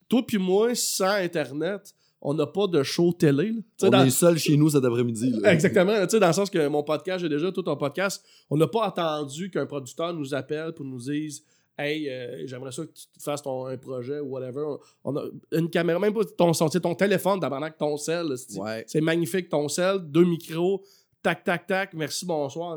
[0.08, 3.52] toi puis moi, sans Internet, on n'a pas de show télé.
[3.52, 3.60] là.
[3.84, 5.52] On dans- est seul chez nous cet après-midi là.
[5.54, 5.94] Exactement.
[6.02, 8.22] Tu sais, dans le sens que mon podcast, j'ai déjà tout ton podcast.
[8.50, 11.42] On n'a pas attendu qu'un producteur nous appelle pour nous dise
[11.82, 14.64] Hey, euh, j'aimerais ça que tu fasses ton, un projet ou whatever.
[15.04, 18.36] On a une caméra, même pas ton, ton téléphone, d'abord ton sel.
[18.36, 20.82] c'est- ouais c'est magnifique, ton sel, deux micros,
[21.22, 22.76] tac, tac, tac, merci, bonsoir.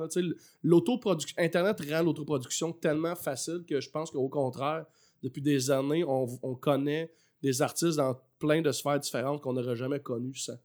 [0.63, 4.85] l'autoproduction, Internet rend l'autoproduction tellement facile que je pense qu'au contraire,
[5.21, 7.11] depuis des années, on, on connaît
[7.41, 10.57] des artistes dans plein de sphères différentes qu'on n'aurait jamais connues sans.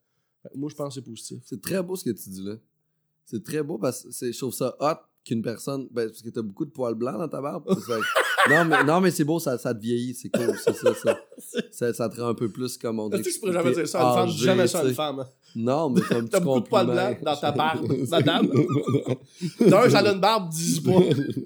[0.55, 1.39] Moi, je pense que c'est positif.
[1.45, 2.55] c'est très beau ce que tu dis là
[3.27, 4.97] C'est très beau parce que je trouve ça hot
[5.29, 5.87] qu'une personne.
[5.93, 7.65] Ben, parce que t'as beaucoup de poils blancs dans ta barbe.
[7.67, 7.75] Que-
[8.51, 10.55] non, mais, non, mais c'est beau, ça, ça te vieillit, c'est cool.
[10.65, 11.19] C'est ça, ça,
[11.71, 13.25] ça, ça te rend un peu plus comme on Tu dit.
[13.25, 15.25] sais, je pourrais jamais dire ça à une femme, jamais ça à tu une femme.
[15.57, 18.49] Non, mais un T'as beaucoup de poils blancs dans ta barbe, madame.
[19.61, 21.01] D'un, ça a une barbe, dis pas.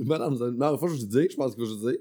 [0.05, 1.99] Madame, ça- non, faut que je vous dise, je pense que je vous dis.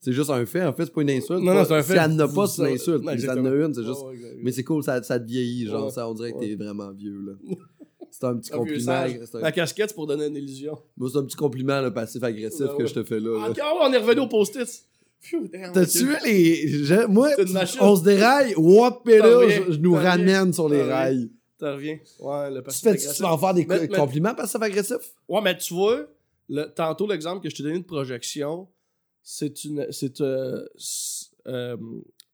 [0.00, 1.42] C'est juste un fait, en fait, c'est pas une insulte.
[1.42, 1.98] Non, non, c'est un Si fait.
[1.98, 3.02] elle n'en a pas, c'est une insulte.
[3.18, 4.00] Si elle en a une, c'est juste.
[4.42, 7.20] Mais c'est cool, ça, ça te vieillit, genre, ça, on dirait que t'es vraiment vieux,
[7.24, 7.32] là.
[8.10, 8.92] C'est un petit Un compliment.
[8.92, 10.78] un- La casquette, c'est pour donner une illusion.
[10.96, 12.86] Moi, c'est un petit compliment, là, passif-agressif Ouais, que ouais.
[12.88, 13.48] je te fais là.
[13.48, 13.54] là.
[13.62, 14.84] Ah, oh, on est revenu au post-it.
[15.74, 16.68] T'as-tu vu les.
[16.84, 17.28] je- Moi,
[17.80, 21.30] on se déraille, whoop, et T'en là, reviens, je, je nous ramène sur les rails.
[21.58, 21.98] T'en reviens.
[22.20, 23.12] Ouais, le Tu, passif agressif.
[23.16, 25.14] tu vas en faire des Mais- co- mais- compliments passif-agressifs?
[25.28, 26.06] Ouais, mais tu vois,
[26.48, 28.66] le, tantôt, l'exemple que je t'ai donné de projection,
[29.22, 29.86] c'est une.
[29.90, 30.20] C'est.
[30.22, 31.76] Euh, c'est, euh,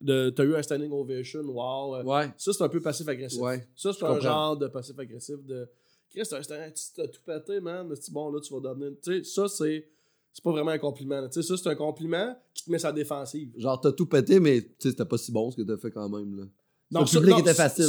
[0.00, 1.96] de- T'as eu un standing ovation, wow.
[1.96, 2.30] euh, Ouais.
[2.36, 3.40] Ça, c'est un peu passif-agressif.
[3.40, 3.66] Ouais.
[3.74, 4.20] Ça, c'est un comprends.
[4.20, 5.68] genre de passif-agressif de.
[6.10, 7.92] Chris, t'as un- tu t'as tout pété, man.
[8.10, 8.94] Bon, là, tu vas donner.
[9.02, 9.88] Tu sais, ça, c'est.
[10.32, 11.26] C'est pas vraiment un compliment.
[11.28, 13.50] Tu sais, ça, c'est un compliment qui te met sa défensive.
[13.56, 15.90] Genre, t'as tout pété, mais tu sais, c'était pas si bon ce que t'as fait
[15.90, 17.00] quand même, là.
[17.00, 17.88] le ça- public non, était facile.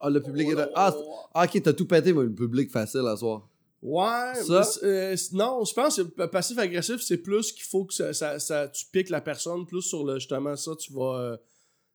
[0.00, 0.64] Ah, le public était.
[0.74, 0.96] Ah,
[1.34, 3.46] ah, ok, t'as tout pété, mais le public facile à soir.
[3.80, 4.68] Ouais, Ça?
[4.82, 8.86] euh, non, je pense que passif-agressif, c'est plus qu'il faut que ça, ça, ça- tu
[8.90, 11.36] piques la personne plus sur le justement ça, tu vas euh,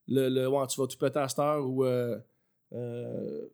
[0.08, 2.18] le, le ouais, tu vas tout péter à cette heure ou euh,
[2.72, 3.48] euh,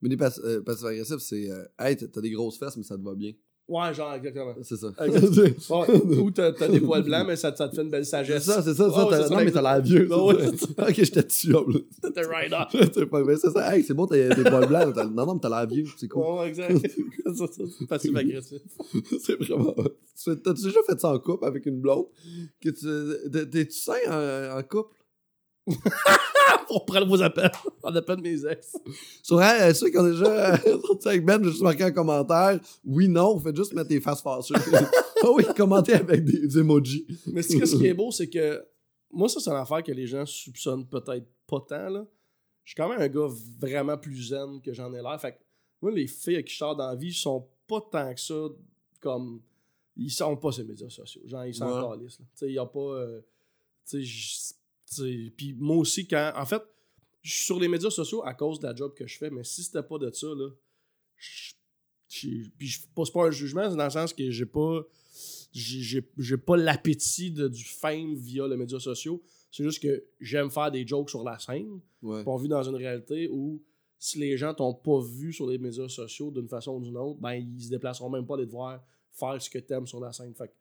[0.00, 1.48] Mais des pass- euh, passifs-agressifs, c'est.
[1.78, 3.32] hey, t'as des grosses fesses, mais ça te va bien.
[3.68, 4.54] Ouais, genre exactement.
[4.62, 4.88] C'est ça.
[4.98, 8.10] Ouais, ou t'as t'as des poils blancs mais ça, ça te fait une belle C'est
[8.12, 8.44] sagesse.
[8.44, 9.06] ça, c'est ça, ça.
[9.10, 10.08] T'as- c'est ça, non, mais t'as l'air vieux.
[10.10, 10.66] Ah ouais, ça.
[10.88, 11.84] ok, j'étais dessus, en plus.
[12.14, 12.78] T'es right on.
[12.92, 13.74] c'est pas vrai, c'est ça.
[13.76, 14.96] Hey, c'est bon, t'as des poils blancs.
[14.96, 15.84] Non, non, mais t'as l'air vieux.
[15.96, 16.22] C'est cool.
[16.24, 16.72] Ouais, exact.
[17.26, 18.60] ça, ça, c'est passif-agressif.
[19.20, 19.74] c'est vraiment.
[19.74, 22.06] T'as-tu déjà fait ça en couple avec une blonde?
[22.60, 23.30] Que tu...
[23.30, 24.94] t'es- T'es-tu sain en, en couple?
[26.66, 27.50] Pour prendre vos appels.
[27.82, 28.76] On appelle mes ex.
[29.22, 32.60] Sur euh, ceux qui ont déjà euh, sorti avec Ben, j'ai juste marqué un commentaire.
[32.84, 34.54] Oui, non, faites juste mettre tes faces fâchées.
[35.22, 37.06] Ah oui, commentez avec des, des emojis.
[37.32, 38.62] Mais ce, que- ce qui est beau, c'est que
[39.10, 41.88] moi, ça, c'est une affaire que les gens soupçonnent peut-être pas tant.
[41.88, 42.06] Là.
[42.64, 43.28] Je suis quand même un gars
[43.58, 45.18] vraiment plus zen que j'en ai l'air.
[45.20, 45.38] Fait que
[45.80, 48.34] moi, les filles qui sors dans la vie sont pas tant que ça
[49.00, 49.40] comme.
[49.96, 51.22] Ils sont pas sur les médias sociaux.
[51.24, 51.72] Genre, ils sont Ouais.
[51.72, 52.18] encore lisses.
[52.18, 52.78] Tu sais, il y a pas.
[52.78, 53.20] euh,
[53.88, 54.54] tu sais,
[55.36, 56.32] Puis moi aussi, quand.
[56.36, 56.62] En fait,
[57.22, 59.44] je suis sur les médias sociaux à cause de la job que je fais, mais
[59.44, 60.48] si c'était pas de ça, là.
[62.08, 64.82] Puis je pose pas un jugement, c'est dans le sens que j'ai pas
[65.52, 69.22] j'ai- pas l'appétit de- du fame via les médias sociaux.
[69.50, 72.22] C'est juste que j'aime faire des jokes sur la scène, Ouais.
[72.22, 73.62] pas vu dans une réalité où
[73.98, 77.18] si les gens t'ont pas vu sur les médias sociaux d'une façon ou d'une autre,
[77.20, 80.12] ben ils se déplaceront même pas aller te voir faire ce que t'aimes sur la
[80.12, 80.34] scène.
[80.34, 80.52] Fait que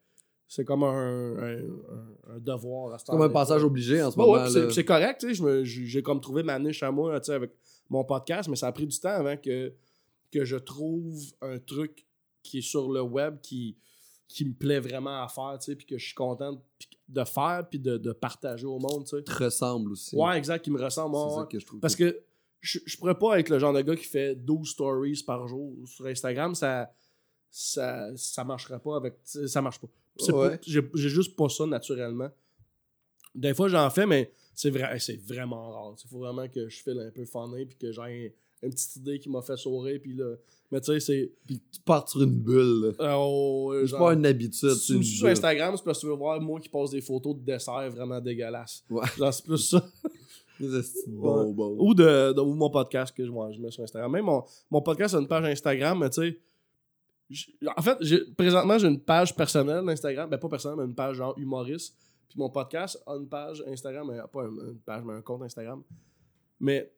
[0.48, 4.34] c'est comme un, un, devoir à ce Comme un passage obligé en ce moment.
[4.34, 5.26] ouais, c'est- correct,
[5.64, 7.52] j'ai comme trouvé ma niche à moi, avec
[7.90, 9.74] mon podcast, mais ça a pris du temps avant que,
[10.32, 12.06] que je trouve un truc
[12.44, 13.76] qui est sur le web qui,
[14.28, 16.62] qui me plaît vraiment à faire, tu sais, puis que je suis content
[17.10, 19.24] de, faire, puis de, de partager au monde, tu sais.
[19.24, 20.16] te ressemble aussi.
[20.16, 21.16] Ouais, exact, qui me ressemble.
[21.30, 21.80] C'est ça que je trouve.
[21.82, 22.22] Parce que
[22.62, 25.74] je, je pourrais pas être le genre de gars qui fait 12 stories par jour
[25.86, 26.92] sur Instagram, ça
[27.50, 29.88] ça, ça marcherait pas avec ça marche pas.
[30.34, 30.58] Ouais.
[30.58, 32.30] pas- J'ai juste pas ça naturellement.
[33.36, 35.96] Des fois j'en fais mais c'est vrai c'est vraiment rare.
[36.04, 38.34] Il faut vraiment que je file un peu funny puis que j'ai
[38.64, 40.36] une petite idée qui m'a fait sourire puis là
[40.72, 42.94] mais tu sais c'est Puis tu pars sur une bulle.
[43.00, 43.18] là.
[43.18, 45.28] oh, C'est pas une habitude, c'est tu une sur.
[45.28, 48.20] Instagram, c'est parce que tu veux voir moi qui pose des photos de dessert vraiment
[48.20, 48.84] dégueulasses.
[48.90, 49.06] Ouais.
[49.18, 49.88] Genre, c'est plus ça.
[50.60, 54.12] Ou, de, de- ou mon podcast que je, je mets sur Instagram.
[54.12, 56.38] Même mon, mon podcast a une page Instagram, mais tu sais.
[57.76, 60.30] En fait, j'ai- présentement, j'ai une page personnelle d'Instagram.
[60.30, 61.98] Ben, pas personnelle, mais une page genre humoriste.
[62.30, 65.84] Puis mon podcast a une page Instagram, mais pas une, page, mais un compte Instagram.
[66.60, 66.92] Mais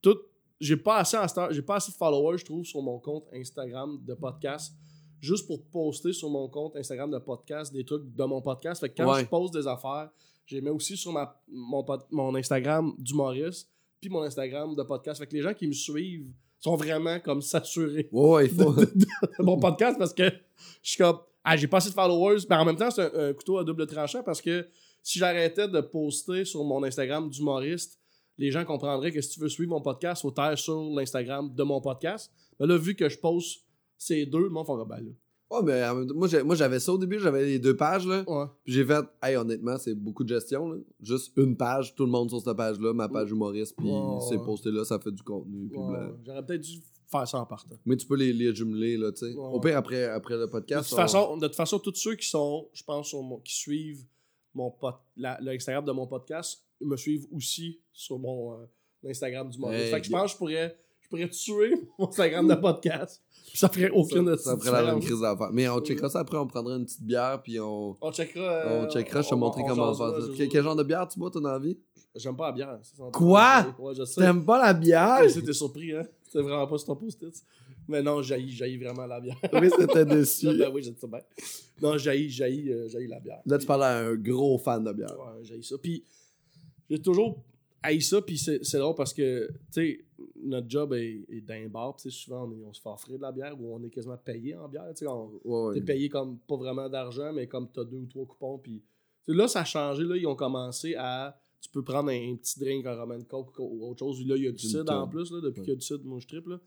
[0.00, 0.18] tout.
[0.60, 3.98] J'ai pas assez star- j'ai pas assez de followers, je trouve, sur mon compte Instagram
[4.04, 4.72] de podcast.
[5.20, 8.80] Juste pour poster sur mon compte Instagram de podcast des trucs de mon podcast.
[8.80, 9.22] Fait que quand Ouais.
[9.22, 10.10] je poste des affaires,
[10.50, 13.68] les mets aussi sur ma, mon, mon Instagram d'humoriste,
[14.00, 15.18] puis mon Instagram de podcast.
[15.20, 16.30] Fait que les gens qui me suivent
[16.62, 18.72] sont vraiment comme saturés Ouais, ouais, il faut.
[18.72, 20.24] de, de mon podcast parce que
[20.82, 22.40] je suis comme, ah, j'ai pas assez de followers.
[22.48, 24.66] Mais en même temps, c'est un, un couteau à double tranchant parce que
[25.02, 27.98] si j'arrêtais de poster sur mon Instagram d'humoriste,
[28.38, 31.62] les gens comprendraient que si tu veux suivre mon podcast, faut taire sur l'Instagram de
[31.62, 32.32] mon podcast.
[32.58, 33.64] Mais là, vu que je poste
[33.98, 35.10] ces deux, monde fera ben là.
[35.52, 38.24] Ouais, mais moi, j'avais ça au début, j'avais les deux pages, là.
[38.26, 38.46] Ouais.
[38.64, 40.78] Puis j'ai fait, hey, honnêtement, c'est beaucoup de gestion, là.
[41.00, 44.36] Juste une page, tout le monde sur cette page-là, ma page humoriste, puis Ouais, c'est
[44.36, 44.44] ouais.
[44.44, 45.78] posté là, ça fait du contenu, puis.
[46.24, 46.80] J'aurais peut-être dû
[47.10, 47.76] faire ça en partant.
[47.84, 49.34] Mais tu peux les, les jumeler, là, tu sais.
[49.36, 50.88] Au pire, après, après le De podcast.
[50.88, 53.54] toute, on- façon, de toute façon, tous ceux qui sont, je pense, sur mon- qui
[53.54, 54.04] suivent
[54.54, 54.72] mon
[55.16, 58.64] la- l'Instagram de mon podcast me suivent aussi sur mon euh,
[59.08, 59.72] Instagram du monde.
[59.72, 60.78] Hey, fait que je pense que je pourrais,
[61.12, 63.22] pourrais tuer mon Instagram de podcast.
[63.48, 65.50] Puis ça ferait aucune Ça, ça ferait la même crise d'affaires.
[65.52, 68.40] Mais on checkera ça après, on prendra une petite bière, puis on, On checkera.
[68.42, 69.20] euh, on checkera.
[69.22, 70.10] Je te on- montrer on comment on ça.
[70.18, 70.34] jasera.
[70.50, 71.78] Quel, genre de bière tu bois, toi, dans la vie?
[72.14, 72.78] J'aime pas la bière.
[73.12, 73.74] Quoi?
[73.78, 74.20] Ouais, je sais.
[74.20, 75.28] T'aimes pas la bière?
[75.28, 76.02] C'était surpris, hein?
[76.24, 77.34] C'était vraiment pas sur ton post-it.
[77.88, 79.36] Mais non, j'haïs, vraiment la bière.
[79.52, 80.46] Oui, c'était déçu.
[80.58, 81.20] ben oui, ça bien.
[81.80, 83.40] Non, j'haïs, j'haïs, euh, j'haïs la bière.
[83.44, 85.10] Là, tu parles à un gros fan de bière.
[85.18, 85.76] Ouais, j'haïs ça.
[85.82, 86.04] Puis,
[86.88, 87.42] j'ai toujours
[87.82, 90.04] haï ça, puis c'est, c'est drôle parce que, tu sais,
[90.36, 93.16] notre job est, est d'un bar, tu sais, souvent, on, est- on se fait offrir
[93.16, 95.74] de la bière ou on est quasiment payé en bière, tu sais, on- Ouais, ouais.
[95.74, 98.58] T'es payé comme pas vraiment d'argent, mais comme t'as deux ou trois coupons.
[98.58, 98.82] Puis
[99.26, 100.04] là, ça a changé.
[100.04, 101.38] Là, ils ont commencé à.
[101.60, 104.26] Tu peux prendre un, un petit drink, un Roman Coke ou autre chose.
[104.26, 105.30] Là, il y a du cidre en plus.
[105.30, 105.64] Là, depuis Ouais.
[105.64, 106.50] qu'il y a du cidre, moi, je triple.
[106.50, 106.60] Là.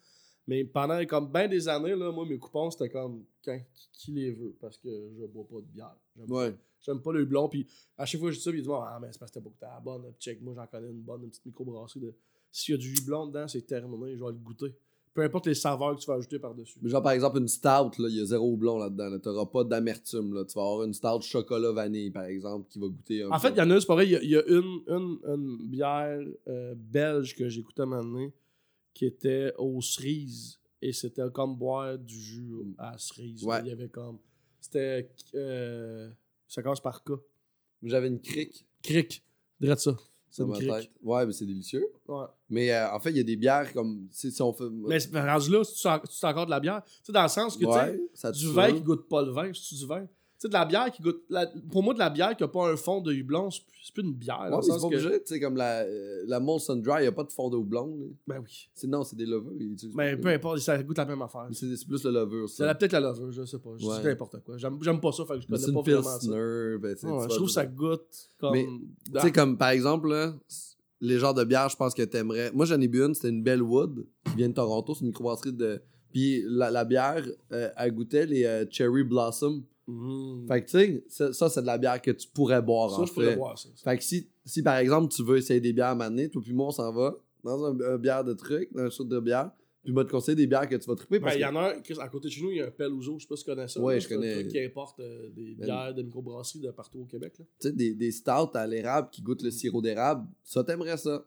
[0.47, 4.11] Mais pendant comme bien des années, là, moi, mes coupons, c'était comme quand, qui, qui
[4.11, 4.87] les veut parce que
[5.19, 5.97] je bois pas de bière.
[6.29, 6.55] Ouais.
[6.85, 7.49] J'aime pas le blond.
[7.49, 7.67] Puis
[7.97, 9.39] à chaque fois que je dis ça, puis ils disent Ah, mais c'est parce que
[9.59, 10.03] t'as à la bonne.
[10.19, 11.99] Check, moi, j'en connais une bonne, une petite microbrasserie.
[12.01, 12.13] De...
[12.51, 14.15] S'il y a du jus blond dedans, c'est terminé.
[14.15, 14.75] Je vais le goûter.
[15.13, 16.77] Peu importe les saveurs que tu vas ajouter par-dessus.
[16.83, 19.09] Genre, par exemple, une stout, là, il y a zéro blond là-dedans.
[19.09, 19.19] Là.
[19.19, 20.33] T'auras pas d'amertume.
[20.33, 20.43] Là.
[20.43, 23.51] Tu vas avoir une stout chocolat vanille, par exemple, qui va goûter un En fait,
[23.51, 25.67] il y en a, c'est pareil, il y a, il y a une, une, une
[25.69, 26.19] bière
[26.49, 28.33] euh, belge que j'écoutais un moment donné
[28.93, 33.43] qui était aux cerises et c'était comme boire du jus à cerises.
[33.45, 33.61] Ouais.
[33.61, 34.17] Il y avait comme.
[34.59, 35.09] C'était.
[35.35, 36.09] euh,
[36.55, 37.11] ça commence par K.
[37.83, 39.23] J'avais une crique Cric.
[39.59, 39.95] Dirais ça.
[40.29, 40.89] C'est une tête.
[41.01, 41.85] Ouais, mais c'est délicieux.
[42.07, 42.25] Ouais.
[42.49, 44.07] Mais euh, en fait, il y a des bières comme.
[44.11, 44.69] Si, si on fait.
[44.69, 46.81] Mais rendu là, c'est c'est encore de la bière.
[46.85, 49.51] Tu sais, dans le sens que tu sais, du vin qui goûte pas le vin,
[49.53, 50.07] c'est du vin.
[50.37, 51.23] Tu sais, de la bière qui goûte.
[51.29, 53.77] la- pour moi, de la bière qui a pas un fond de houblon, c'est plus,
[53.85, 54.49] c'est plus une bière.
[54.51, 55.09] Ouais, c'est que- obligé.
[55.21, 57.55] Tu sais, comme la, euh, la Molson Dry, il n'y a pas de fond de
[57.55, 57.87] houblon.
[57.97, 58.05] là.
[58.27, 58.67] Ben oui.
[58.73, 59.53] C'est, non, c'est des levures.
[59.93, 60.21] Mais pas.
[60.23, 61.47] peu importe, ça goûte la même affaire.
[61.53, 62.65] C'est, c'est plus le levure, C'est ça.
[62.65, 63.69] la- peut-être la levure, je sais pas.
[63.77, 64.03] Je Ouais.
[64.03, 64.57] n'importe quoi.
[64.57, 66.19] J'aime, pas ça, fait que je connais c'est pas vraiment ça.
[66.19, 66.77] pilsner.
[66.81, 68.53] Ben, Ouais, tu je trouve que ça goûte comme.
[68.55, 70.33] Tu sais, comme par exemple, là,
[70.99, 72.51] les genres de bières, je pense que t'aimerais.
[72.53, 75.07] Moi, j'en ai bu une, c'était une Belle Wood qui vient de Toronto, c'est une
[75.07, 75.81] microbrasserie de.
[76.11, 79.63] Puis la, la bière, euh, elle goûtait les euh, Cherry Blossom.
[79.87, 80.47] Mhm.
[80.47, 83.01] Fait que tu sais, ça, ça, c'est de la bière que tu pourrais boire ça,
[83.01, 83.35] en je pourrais fait.
[83.35, 83.69] boire ça.
[83.75, 83.91] ça.
[83.91, 86.53] Fait que si, si par exemple tu veux essayer des bières à m'amener, toi puis
[86.53, 89.51] moi on s'en va dans un, un bière de truc, dans un shoot de bière,
[89.83, 91.49] puis moi te conseiller des bières que tu vas triper Ben, parce il y que
[91.49, 93.27] en a un, à côté de chez nous, il y a un Pelouzo, je sais
[93.27, 93.79] pas si tu connais ça.
[93.79, 94.33] Ouais, là, je un connais.
[94.33, 97.33] truc qui importe euh, des Ben, bières de microbrasserie de partout au Québec.
[97.37, 101.23] Tu sais, des, des stouts à l'érable qui goûtent le sirop d'érable, ça t'aimerais ça.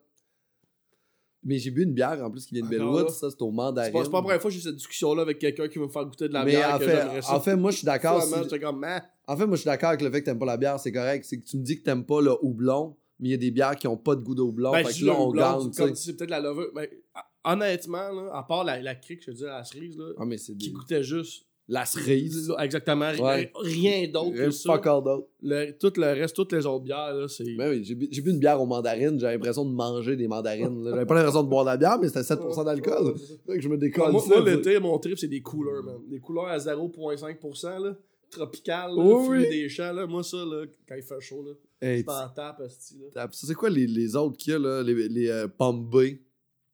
[1.45, 3.51] Mais j'ai bu une bière en plus qui vient de Encore Bellwood, ça c'est au
[3.53, 3.91] mandarin.
[3.93, 5.91] pas, c'est pas la première fois que j'ai cette discussion-là avec quelqu'un qui veut me
[5.91, 6.74] faire goûter de la Mais bière.
[6.74, 8.22] en que fait, en fait, moi je suis d'accord.
[8.22, 8.84] Si- comme.
[9.28, 10.91] En fait, moi je suis d'accord avec le fait que t'aimes pas la bière, c'est
[10.93, 11.24] correct.
[11.24, 13.51] C'est que tu me dis que t'aimes pas le houblon, mais il y a des
[13.53, 14.72] bières qui ont pas de goût de houblon.
[14.72, 16.43] Ben, fait que là on gagne, c'est comme peut-être la.
[16.74, 20.07] Mais ah, honnêtement, là, à part la, la crique, je veux dire, la cerise, là,
[20.18, 21.45] Ah, mais qui goûtait juste.
[21.70, 22.50] La cerise.
[22.58, 23.10] Exactement.
[23.20, 23.52] Ouais.
[23.60, 24.72] Rien d'autre que ça.
[24.74, 25.28] Fuck all d'autre.
[25.42, 27.44] Le- tout le reste, toutes les autres bières, là, c'est.
[27.56, 30.82] Ben oui, j'ai bu, une bière aux mandarines, j'avais l'impression de manger des mandarines.
[30.84, 33.14] J'avais pas l'impression de boire de la bière, mais c'était 7% d'alcool.
[33.46, 34.12] Que je me décolle.
[34.12, 35.96] moi, moi, l'été, mon trip, c'est des couleurs, man.
[36.08, 37.94] Des couleurs à 0,5%, là.
[38.30, 39.48] Tropical, là, Oui, fruits oui.
[39.48, 40.06] des champs, là.
[40.06, 43.28] Moi, ça, là, quand il fait chaud, là, Hey, m'en tape, là.
[43.32, 44.82] c'est quoi les, les autres qu'il y a, là?
[44.82, 45.96] Les, les euh, pommes B.
[45.96, 46.18] Les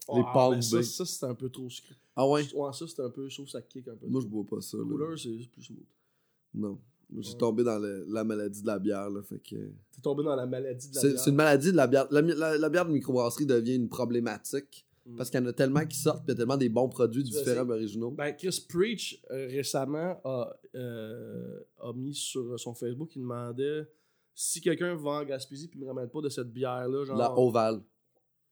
[0.08, 0.82] Ah, pommes mais ça, B.
[0.82, 1.94] ça c'est un peu trop sucré.
[2.16, 2.42] Ah ouais?
[2.54, 4.06] Ouais, ça, c'est un peu chaud, ça kick un peu.
[4.06, 4.76] Moi, je bois pas ça.
[4.76, 4.84] Là.
[4.84, 5.82] couleur, c'est plus smooth.
[6.54, 6.78] Non.
[7.18, 7.38] J'ai Ouais.
[7.38, 9.22] tombé dans le- la maladie de la bière, là.
[9.22, 9.56] Fait que...
[9.92, 11.18] T'es tombé dans la maladie de la bière.
[11.20, 12.06] c'est une maladie de la bière.
[12.10, 15.16] La, la- la bière de microbrasserie devient une problématique Mm.
[15.16, 16.88] parce qu'il y en a tellement qui sortent, puis il y a tellement des bons
[16.88, 18.10] produits vas différents originaux.
[18.12, 23.86] Ben, Chris Preach, euh, récemment, a, euh, a mis sur son Facebook, il demandait
[24.34, 27.18] si quelqu'un va en Gaspésie puis me ramène pas de cette bière-là, genre.
[27.18, 27.82] La ovale.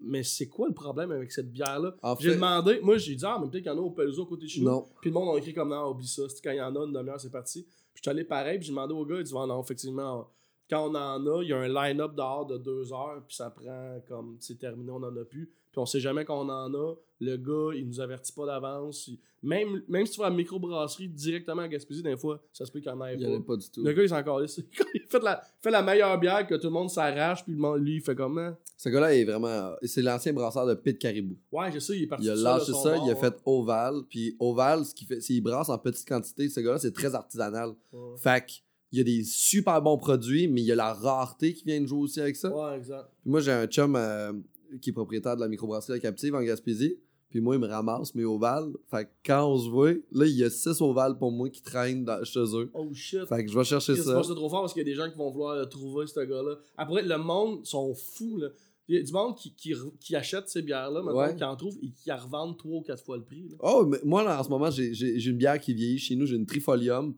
[0.04, 1.94] Mais c'est quoi le problème avec cette bière-là?
[2.02, 4.22] En J'ai demandé, moi j'ai dit, ah, mais peut-être qu'il y en a au Peluso
[4.22, 4.70] à côté de chez nous.
[4.70, 4.88] non.
[5.00, 6.22] Puis le monde a écrit comme non, oublie ça.
[6.28, 7.62] C'est quand il y en a une demi-heure, c'est parti.
[7.62, 10.28] Puis je suis allé pareil, puis j'ai demandé au gars, il dit, ah, non, effectivement,
[10.70, 13.50] quand on en a, il y a un line-up dehors de deux heures, puis ça
[13.50, 15.46] prend comme c'est terminé, on en a plus.
[15.70, 16.94] Puis on sait jamais qu'on en a.
[17.20, 19.08] Le gars, il nous avertit pas d'avance.
[19.08, 22.64] Il- Même, même si tu vas à la microbrasserie directement à Gaspésie, des fois, ça
[22.66, 23.46] se peut qu'il en ait Il pas.
[23.54, 23.82] pas du tout.
[23.82, 24.60] Le gars, il s'en calisse.
[24.94, 28.00] il fait la, fait la meilleure bière que tout le monde s'arrache, puis lui, il
[28.02, 28.54] fait comment?
[28.76, 29.72] Ce gars-là est vraiment.
[29.82, 31.36] C'est l'ancien brasseur de Pit Caribou.
[31.50, 33.16] Ouais, je sais, il est parti Il a lâché ça, il a ouais.
[33.16, 34.02] fait Oval.
[34.10, 36.48] Puis Oval, ce qu'il fait, c'est qu'il brasse en petite quantité.
[36.48, 37.70] Ce gars-là, c'est très artisanal.
[37.92, 38.16] Ouais.
[38.18, 38.44] Fait
[38.92, 41.80] il y a des super bons produits, mais il y a la rareté qui vient
[41.80, 42.54] de jouer aussi avec ça.
[42.54, 43.08] Ouais, exact.
[43.22, 44.32] Puis moi, j'ai un chum euh,
[44.80, 46.96] qui est propriétaire de la microbrasserie La Captive en Gaspésie.
[47.30, 48.70] Puis moi, il me ramasse mes ovales.
[48.90, 51.62] Fait que quand on se voit, là, il y a six ovales pour moi qui
[51.62, 52.70] traînent dans- chez eux.
[52.74, 53.24] Oh shit.
[53.26, 54.12] Fait que je vais chercher C'est ça.
[54.12, 56.06] pas ça trop fort parce qu'il y a des gens qui vont vouloir le trouver,
[56.06, 56.56] ce gars-là.
[56.76, 58.48] Après, le monde sont fous, là.
[58.88, 61.34] Il y a du monde qui, qui, qui achète ces bières-là, maintenant, Ouais.
[61.34, 63.48] qui en trouve et qui en revendent 3 ou 4 fois le prix.
[63.48, 63.56] Là.
[63.60, 66.26] Oh, mais moi, là, en ce moment, j'ai une bière qui vieillit chez nous.
[66.26, 67.14] J'ai une Trifolium,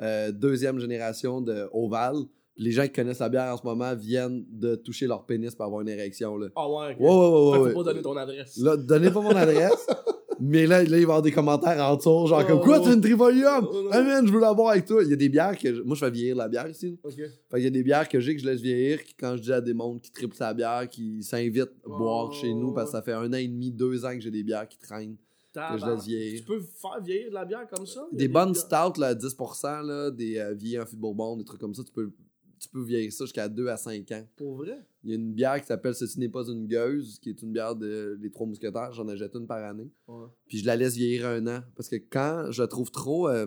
[0.00, 2.16] euh, deuxième génération de Oval.
[2.56, 5.64] Les gens qui connaissent la bière en ce moment viennent de toucher leur pénis pour
[5.64, 6.36] avoir une érection.
[6.36, 6.46] Là.
[6.54, 7.00] Ah ouais, ok.
[7.00, 7.72] Ouais, ouais, ouais, ouais.
[7.72, 8.56] Faut pas donner ton adresse.
[8.58, 9.86] Là, donnez pas mon adresse.
[10.40, 12.78] mais là, là, il va y avoir des commentaires en dessous, genre comme Oh, quoi,
[12.80, 12.84] oh.
[12.86, 13.66] tu une trivolium?
[13.68, 13.88] Oh.
[13.90, 15.02] Ah man, je veux la boire avec toi.
[15.02, 15.74] Il y a des bières que.
[15.74, 16.96] je- Moi, je fais vieillir la bière ici.
[17.02, 17.14] Ok.
[17.16, 19.42] Fait qu'il y a des bières que j'ai que je laisse vieillir, qui, quand je
[19.42, 22.72] dis à des mondes qui triplent sa bière, qui s'invitent à Oh, boire chez nous,
[22.72, 24.78] parce que ça fait un an et demi, deux ans que j'ai des bières qui
[24.78, 25.16] traînent.
[25.54, 26.40] Que je laisse vieillir.
[26.40, 28.06] Tu peux faire vieillir de la bière comme ça?
[28.12, 31.44] Des bonnes stouts, là, à 10%, là, des euh, vieilles en fût de bourbon, des
[31.44, 32.12] trucs comme ça, tu peux,
[32.58, 34.26] tu peux vieillir ça jusqu'à 2 à 5 ans.
[34.36, 34.84] Pour vrai?
[35.04, 37.52] Il y a une bière qui s'appelle Ceci n'est pas une gueuse, qui est une
[37.52, 38.92] bière de Les Trois Mousquetaires.
[38.92, 39.90] J'en achète une par année.
[40.08, 40.26] Ouais.
[40.48, 41.60] Puis je la laisse vieillir un an.
[41.76, 43.46] Parce que quand je la trouve trop, euh,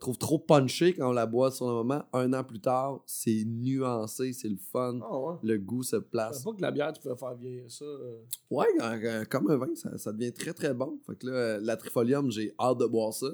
[0.00, 3.44] trouve trop punchée quand on la boit sur le moment, un an plus tard, c'est
[3.46, 4.98] nuancé, c'est le fun.
[5.02, 5.34] Ah ouais.
[5.42, 6.42] Le goût se Je place.
[6.42, 7.84] savais pas que la bière, tu pouvais faire vieillir ça.
[7.84, 8.18] euh.
[8.50, 10.98] Ouais, euh, euh, comme un vin, ça, ça devient très très bon.
[11.06, 13.28] Fait que là, euh, la Trifolium, j'ai hâte de boire ça.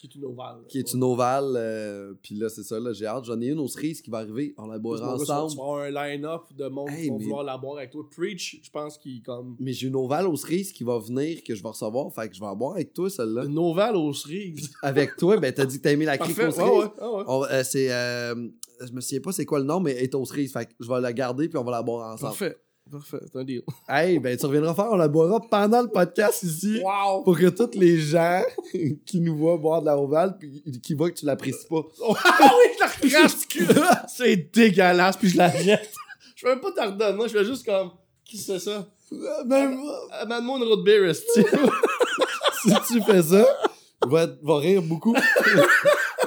[0.00, 0.56] Qui est une ovale.
[0.66, 1.52] Qui est une ovale.
[1.56, 3.24] euh, Puis là, c'est ça, là, j'ai hâte.
[3.26, 4.54] J'en ai une aux cerises qui va arriver.
[4.56, 5.60] On la Tu boira vas ensemble.
[5.60, 8.02] avoir un line-up de monde Hey, qui vont mais- vouloir la boire avec toi.
[8.10, 9.56] Preach, je pense qu'il est comme.
[9.60, 12.10] Mais j'ai une ovale aux cerises qui va venir, que je vais recevoir.
[12.14, 13.44] Fait que je vais la boire avec toi, celle-là.
[13.44, 14.70] Une ovale aux cerises.
[14.82, 16.60] Avec toi, ben t'as dit que t'as aimé la crique aux cerises.
[16.60, 16.84] ouais.
[16.84, 17.24] Ouais.
[17.26, 17.92] On- euh, c'est.
[17.92, 18.34] euh,
[18.80, 20.52] je me souviens pas c'est quoi le nom, mais elle est aux cerises.
[20.54, 22.30] Fait que je vais la garder puis on va la boire ensemble.
[22.30, 22.56] Parfait.
[22.90, 23.18] Parfait.
[23.32, 23.62] C'est un deal.
[23.88, 26.80] Hey, ben tu reviendras faire, on la boira pendant le podcast ici.
[26.82, 27.22] Wow!
[27.22, 28.42] Pour que tous les gens
[29.06, 31.82] qui nous voient boire de la ovale puis qui voient que tu l'apprécies pas.
[32.24, 34.06] Ah oui, je la recrache!
[34.08, 35.92] c'est dégueulasse, puis je la jette.
[36.34, 37.90] Je peux même pas t'en moi, je fais juste comme.
[38.24, 38.86] Qui c'est ça?
[39.46, 39.78] Même
[40.20, 41.24] Amène-moi une road beer, si
[42.88, 43.46] tu fais ça,
[44.08, 45.14] vais, je vais rire beaucoup.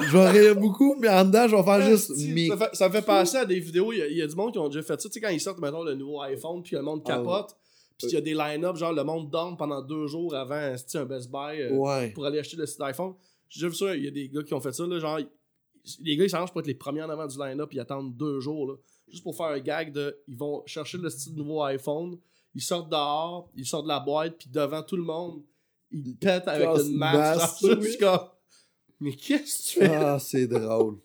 [0.06, 2.12] Je vais rire beaucoup, mais en dedans, je vais faire juste.
[2.28, 2.48] Mais...
[2.48, 3.92] ça, fait, ça me fait penser à des vidéos.
[3.92, 5.08] Il y, a, il y a du monde qui ont déjà fait ça.
[5.08, 7.56] Tu sais, quand ils sortent, maintenant, le nouveau iPhone, puis le monde Ah capote.
[7.98, 11.04] Puis il y a des line-up, genre le monde dorme pendant deux jours avant un
[11.04, 12.10] Best Buy euh, Ouais.
[12.10, 13.14] pour aller acheter le site iPhone.
[13.48, 14.84] J'ai vu ça, il y a des gars qui ont fait ça.
[14.84, 15.18] Là, genre,
[16.00, 18.40] les gars, ils s'arrangent pour être les premiers en avant du line-up, ils attendent deux
[18.40, 18.66] jours.
[18.66, 18.74] Là,
[19.08, 20.16] juste pour faire un gag de.
[20.26, 22.18] Ils vont chercher le style nouveau iPhone,
[22.54, 25.42] ils sortent dehors, ils sortent de la boîte, puis devant tout le monde,
[25.92, 27.76] ils pètent avec une masse, oui.
[27.80, 28.20] je suis comme.
[29.04, 29.94] Mais qu'est-ce que tu fais?
[29.94, 30.96] Ah, c'est drôle.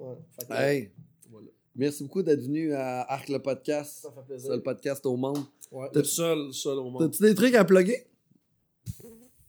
[0.00, 0.16] Ouais,
[0.48, 0.90] que, Hey,
[1.30, 1.46] voilà.
[1.76, 4.00] merci beaucoup d'être venu à Arc le podcast.
[4.02, 4.50] Ça fait plaisir.
[4.50, 5.38] Le podcast au monde.
[5.70, 7.02] Ouais, T'as- le seul, seul au monde.
[7.02, 8.06] T'as-tu des trucs à plugger?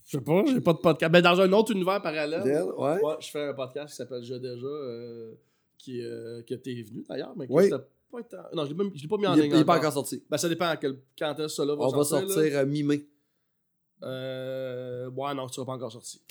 [0.05, 1.11] Je sais pas, j'ai pas de podcast.
[1.11, 2.43] Ben, dans un autre univers parallèle?
[2.43, 3.01] Ouais.
[3.01, 5.33] ouais, je fais un podcast qui s'appelle Je déjà, euh,
[5.79, 7.69] qui, euh, que t'es venu d'ailleurs, mais qui Oui.
[7.69, 9.51] pas été- Non, je l'ai même- je l'ai pas mis en ligne.
[9.51, 9.91] il est pas encore.
[9.93, 10.21] sorti.
[10.29, 10.99] Ben, ça dépend à quel...
[11.17, 12.29] quand est-ce que ça là va On va sortir.
[12.29, 12.59] sortir là.
[12.59, 13.07] euh, mi-mai.
[14.03, 15.09] Euh...
[15.11, 16.21] Ouais, non, tu seras pas encore sorti.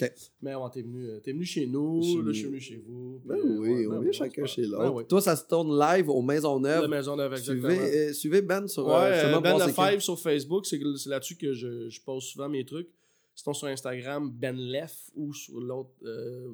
[0.43, 2.77] Mais ouais, t'es venu, euh, t'es venu chez nous, Chez là, je suis venu chez
[2.77, 3.21] vous.
[3.25, 4.83] Ben puis, euh, oui, ouais, on ben vient chacun chez l'autre.
[4.85, 5.05] Ben oui.
[5.07, 6.91] Toi, ça se tourne live aux Maisons La Neuves.
[6.91, 8.95] maison d'avec Suivez, euh, suivez Ben sur Ouais,
[9.25, 12.89] euh, Ben Lefebvre sur Facebook, c'est là-dessus que je, je poste souvent mes trucs.
[13.35, 15.91] Sinon sur Instagram, Ben Lef ou sur l'autre,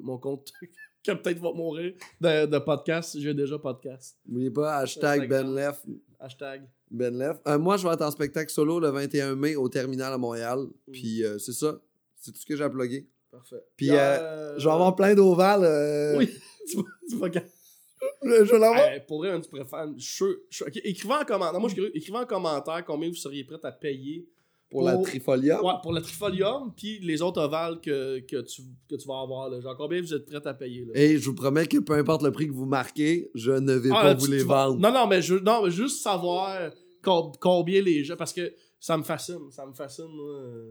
[0.01, 0.53] mon compte
[1.03, 3.19] qui peut-être va mourir de, de podcast.
[3.19, 4.17] J'ai déjà podcast.
[4.27, 5.53] N'oubliez pas, hashtag Instagram.
[5.53, 5.85] BenLef.
[6.19, 6.63] Hashtag.
[6.91, 7.37] Ben Lef.
[7.47, 10.59] Euh, moi, je vais être en spectacle solo le 21 mai au Terminal à Montréal.
[10.87, 10.91] Mm.
[10.91, 11.79] Puis euh, c'est ça.
[12.17, 13.07] C'est tout ce que j'ai à plugger.
[13.31, 13.63] Parfait.
[13.77, 15.63] Puis, euh, Je vais avoir plein d'ovales.
[15.63, 16.29] euh, Oui,
[16.69, 17.29] tu vas, tu vas
[18.23, 18.79] Je je vais l'avoir.
[18.87, 19.87] Hey, pour vrai, tu préfères.
[19.97, 21.53] Je, je écrivez en commentaire.
[21.53, 21.81] Non, moi, je.
[21.93, 24.27] Écrivez en commentaire combien vous seriez prêt à payer
[24.69, 25.63] pour la Trifolia.
[25.63, 29.49] Ouais, pour le trifolium, puis les autres ovales que, que, tu, que tu vas avoir.
[29.49, 29.59] Là.
[29.61, 30.85] Genre, combien vous êtes prêt à payer?
[30.85, 30.91] Là?
[30.95, 33.89] Et je vous promets que peu importe le prix que vous marquez, je ne vais
[33.91, 34.79] Ah, pas là, vous tu- les tu vas- vendre.
[34.79, 38.15] Non, non, mais, je, non, mais juste savoir com- combien les gens.
[38.15, 39.49] Parce que ça me fascine.
[39.51, 40.05] Ça me fascine.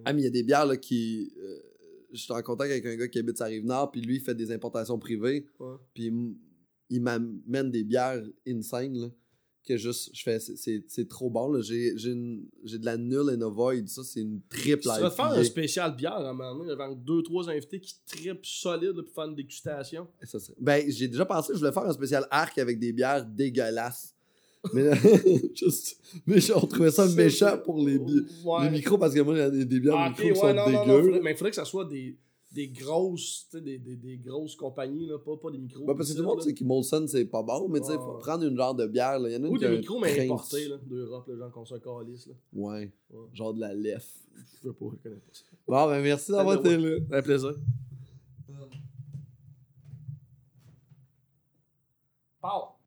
[0.04, 1.32] Ah, mais il y a des bières là, qui.
[1.42, 1.58] euh,
[2.12, 4.20] je suis en contact avec un gars qui habite sa rive nord, puis lui, il
[4.20, 5.44] fait des importations privées.
[5.92, 6.12] Puis
[6.90, 8.96] il m'amène des bières insane.
[8.96, 9.08] Là,
[9.68, 11.52] que juste, je fais, c'est- trop bon.
[11.52, 11.60] là.
[11.62, 13.86] J'ai de la nulle and avoid.
[13.88, 17.04] Ça, c'est une triple Tu vas faire un spécial bière à un moment donné, avec
[17.04, 20.06] deux, trois invités qui trippent solide là, pour faire une dégustation.
[20.24, 24.14] Ça Ben, j'ai déjà pensé, je voulais faire un spécial arc avec des bières dégueulasses.
[24.74, 24.90] Mais,
[25.54, 28.64] juste, mais j'ai trouvé ça méchant pour les, bi- Ouais.
[28.64, 30.46] les micros parce que moi, il y a des, bières Ah, micros qui ouais, sont
[30.54, 31.02] non, non, non, dégueux.
[31.04, 32.16] faudrait- mais il faudrait que ça soit des,
[32.58, 35.84] des grosses, des, des, des grosses compagnies, là, pas, pas des micros.
[35.84, 37.96] Ben, parce que tout le monde sait que Molson, c'est pas bon, mais tu sais,
[38.18, 39.18] prendre une genre de bière.
[39.20, 39.28] là.
[39.28, 41.76] Il y en a une Ou des micros, mais importés, là, d'Europe, genre qu'on se
[41.76, 42.34] calisse, là.
[42.52, 43.26] Ouais, Ouais.
[43.32, 44.12] genre de la lef.
[44.36, 45.44] Je sais pas, je connais pas ça.
[45.68, 46.98] Bon, ben merci d'avoir été là.
[47.12, 47.54] Un plaisir.
[52.40, 52.77] Pow!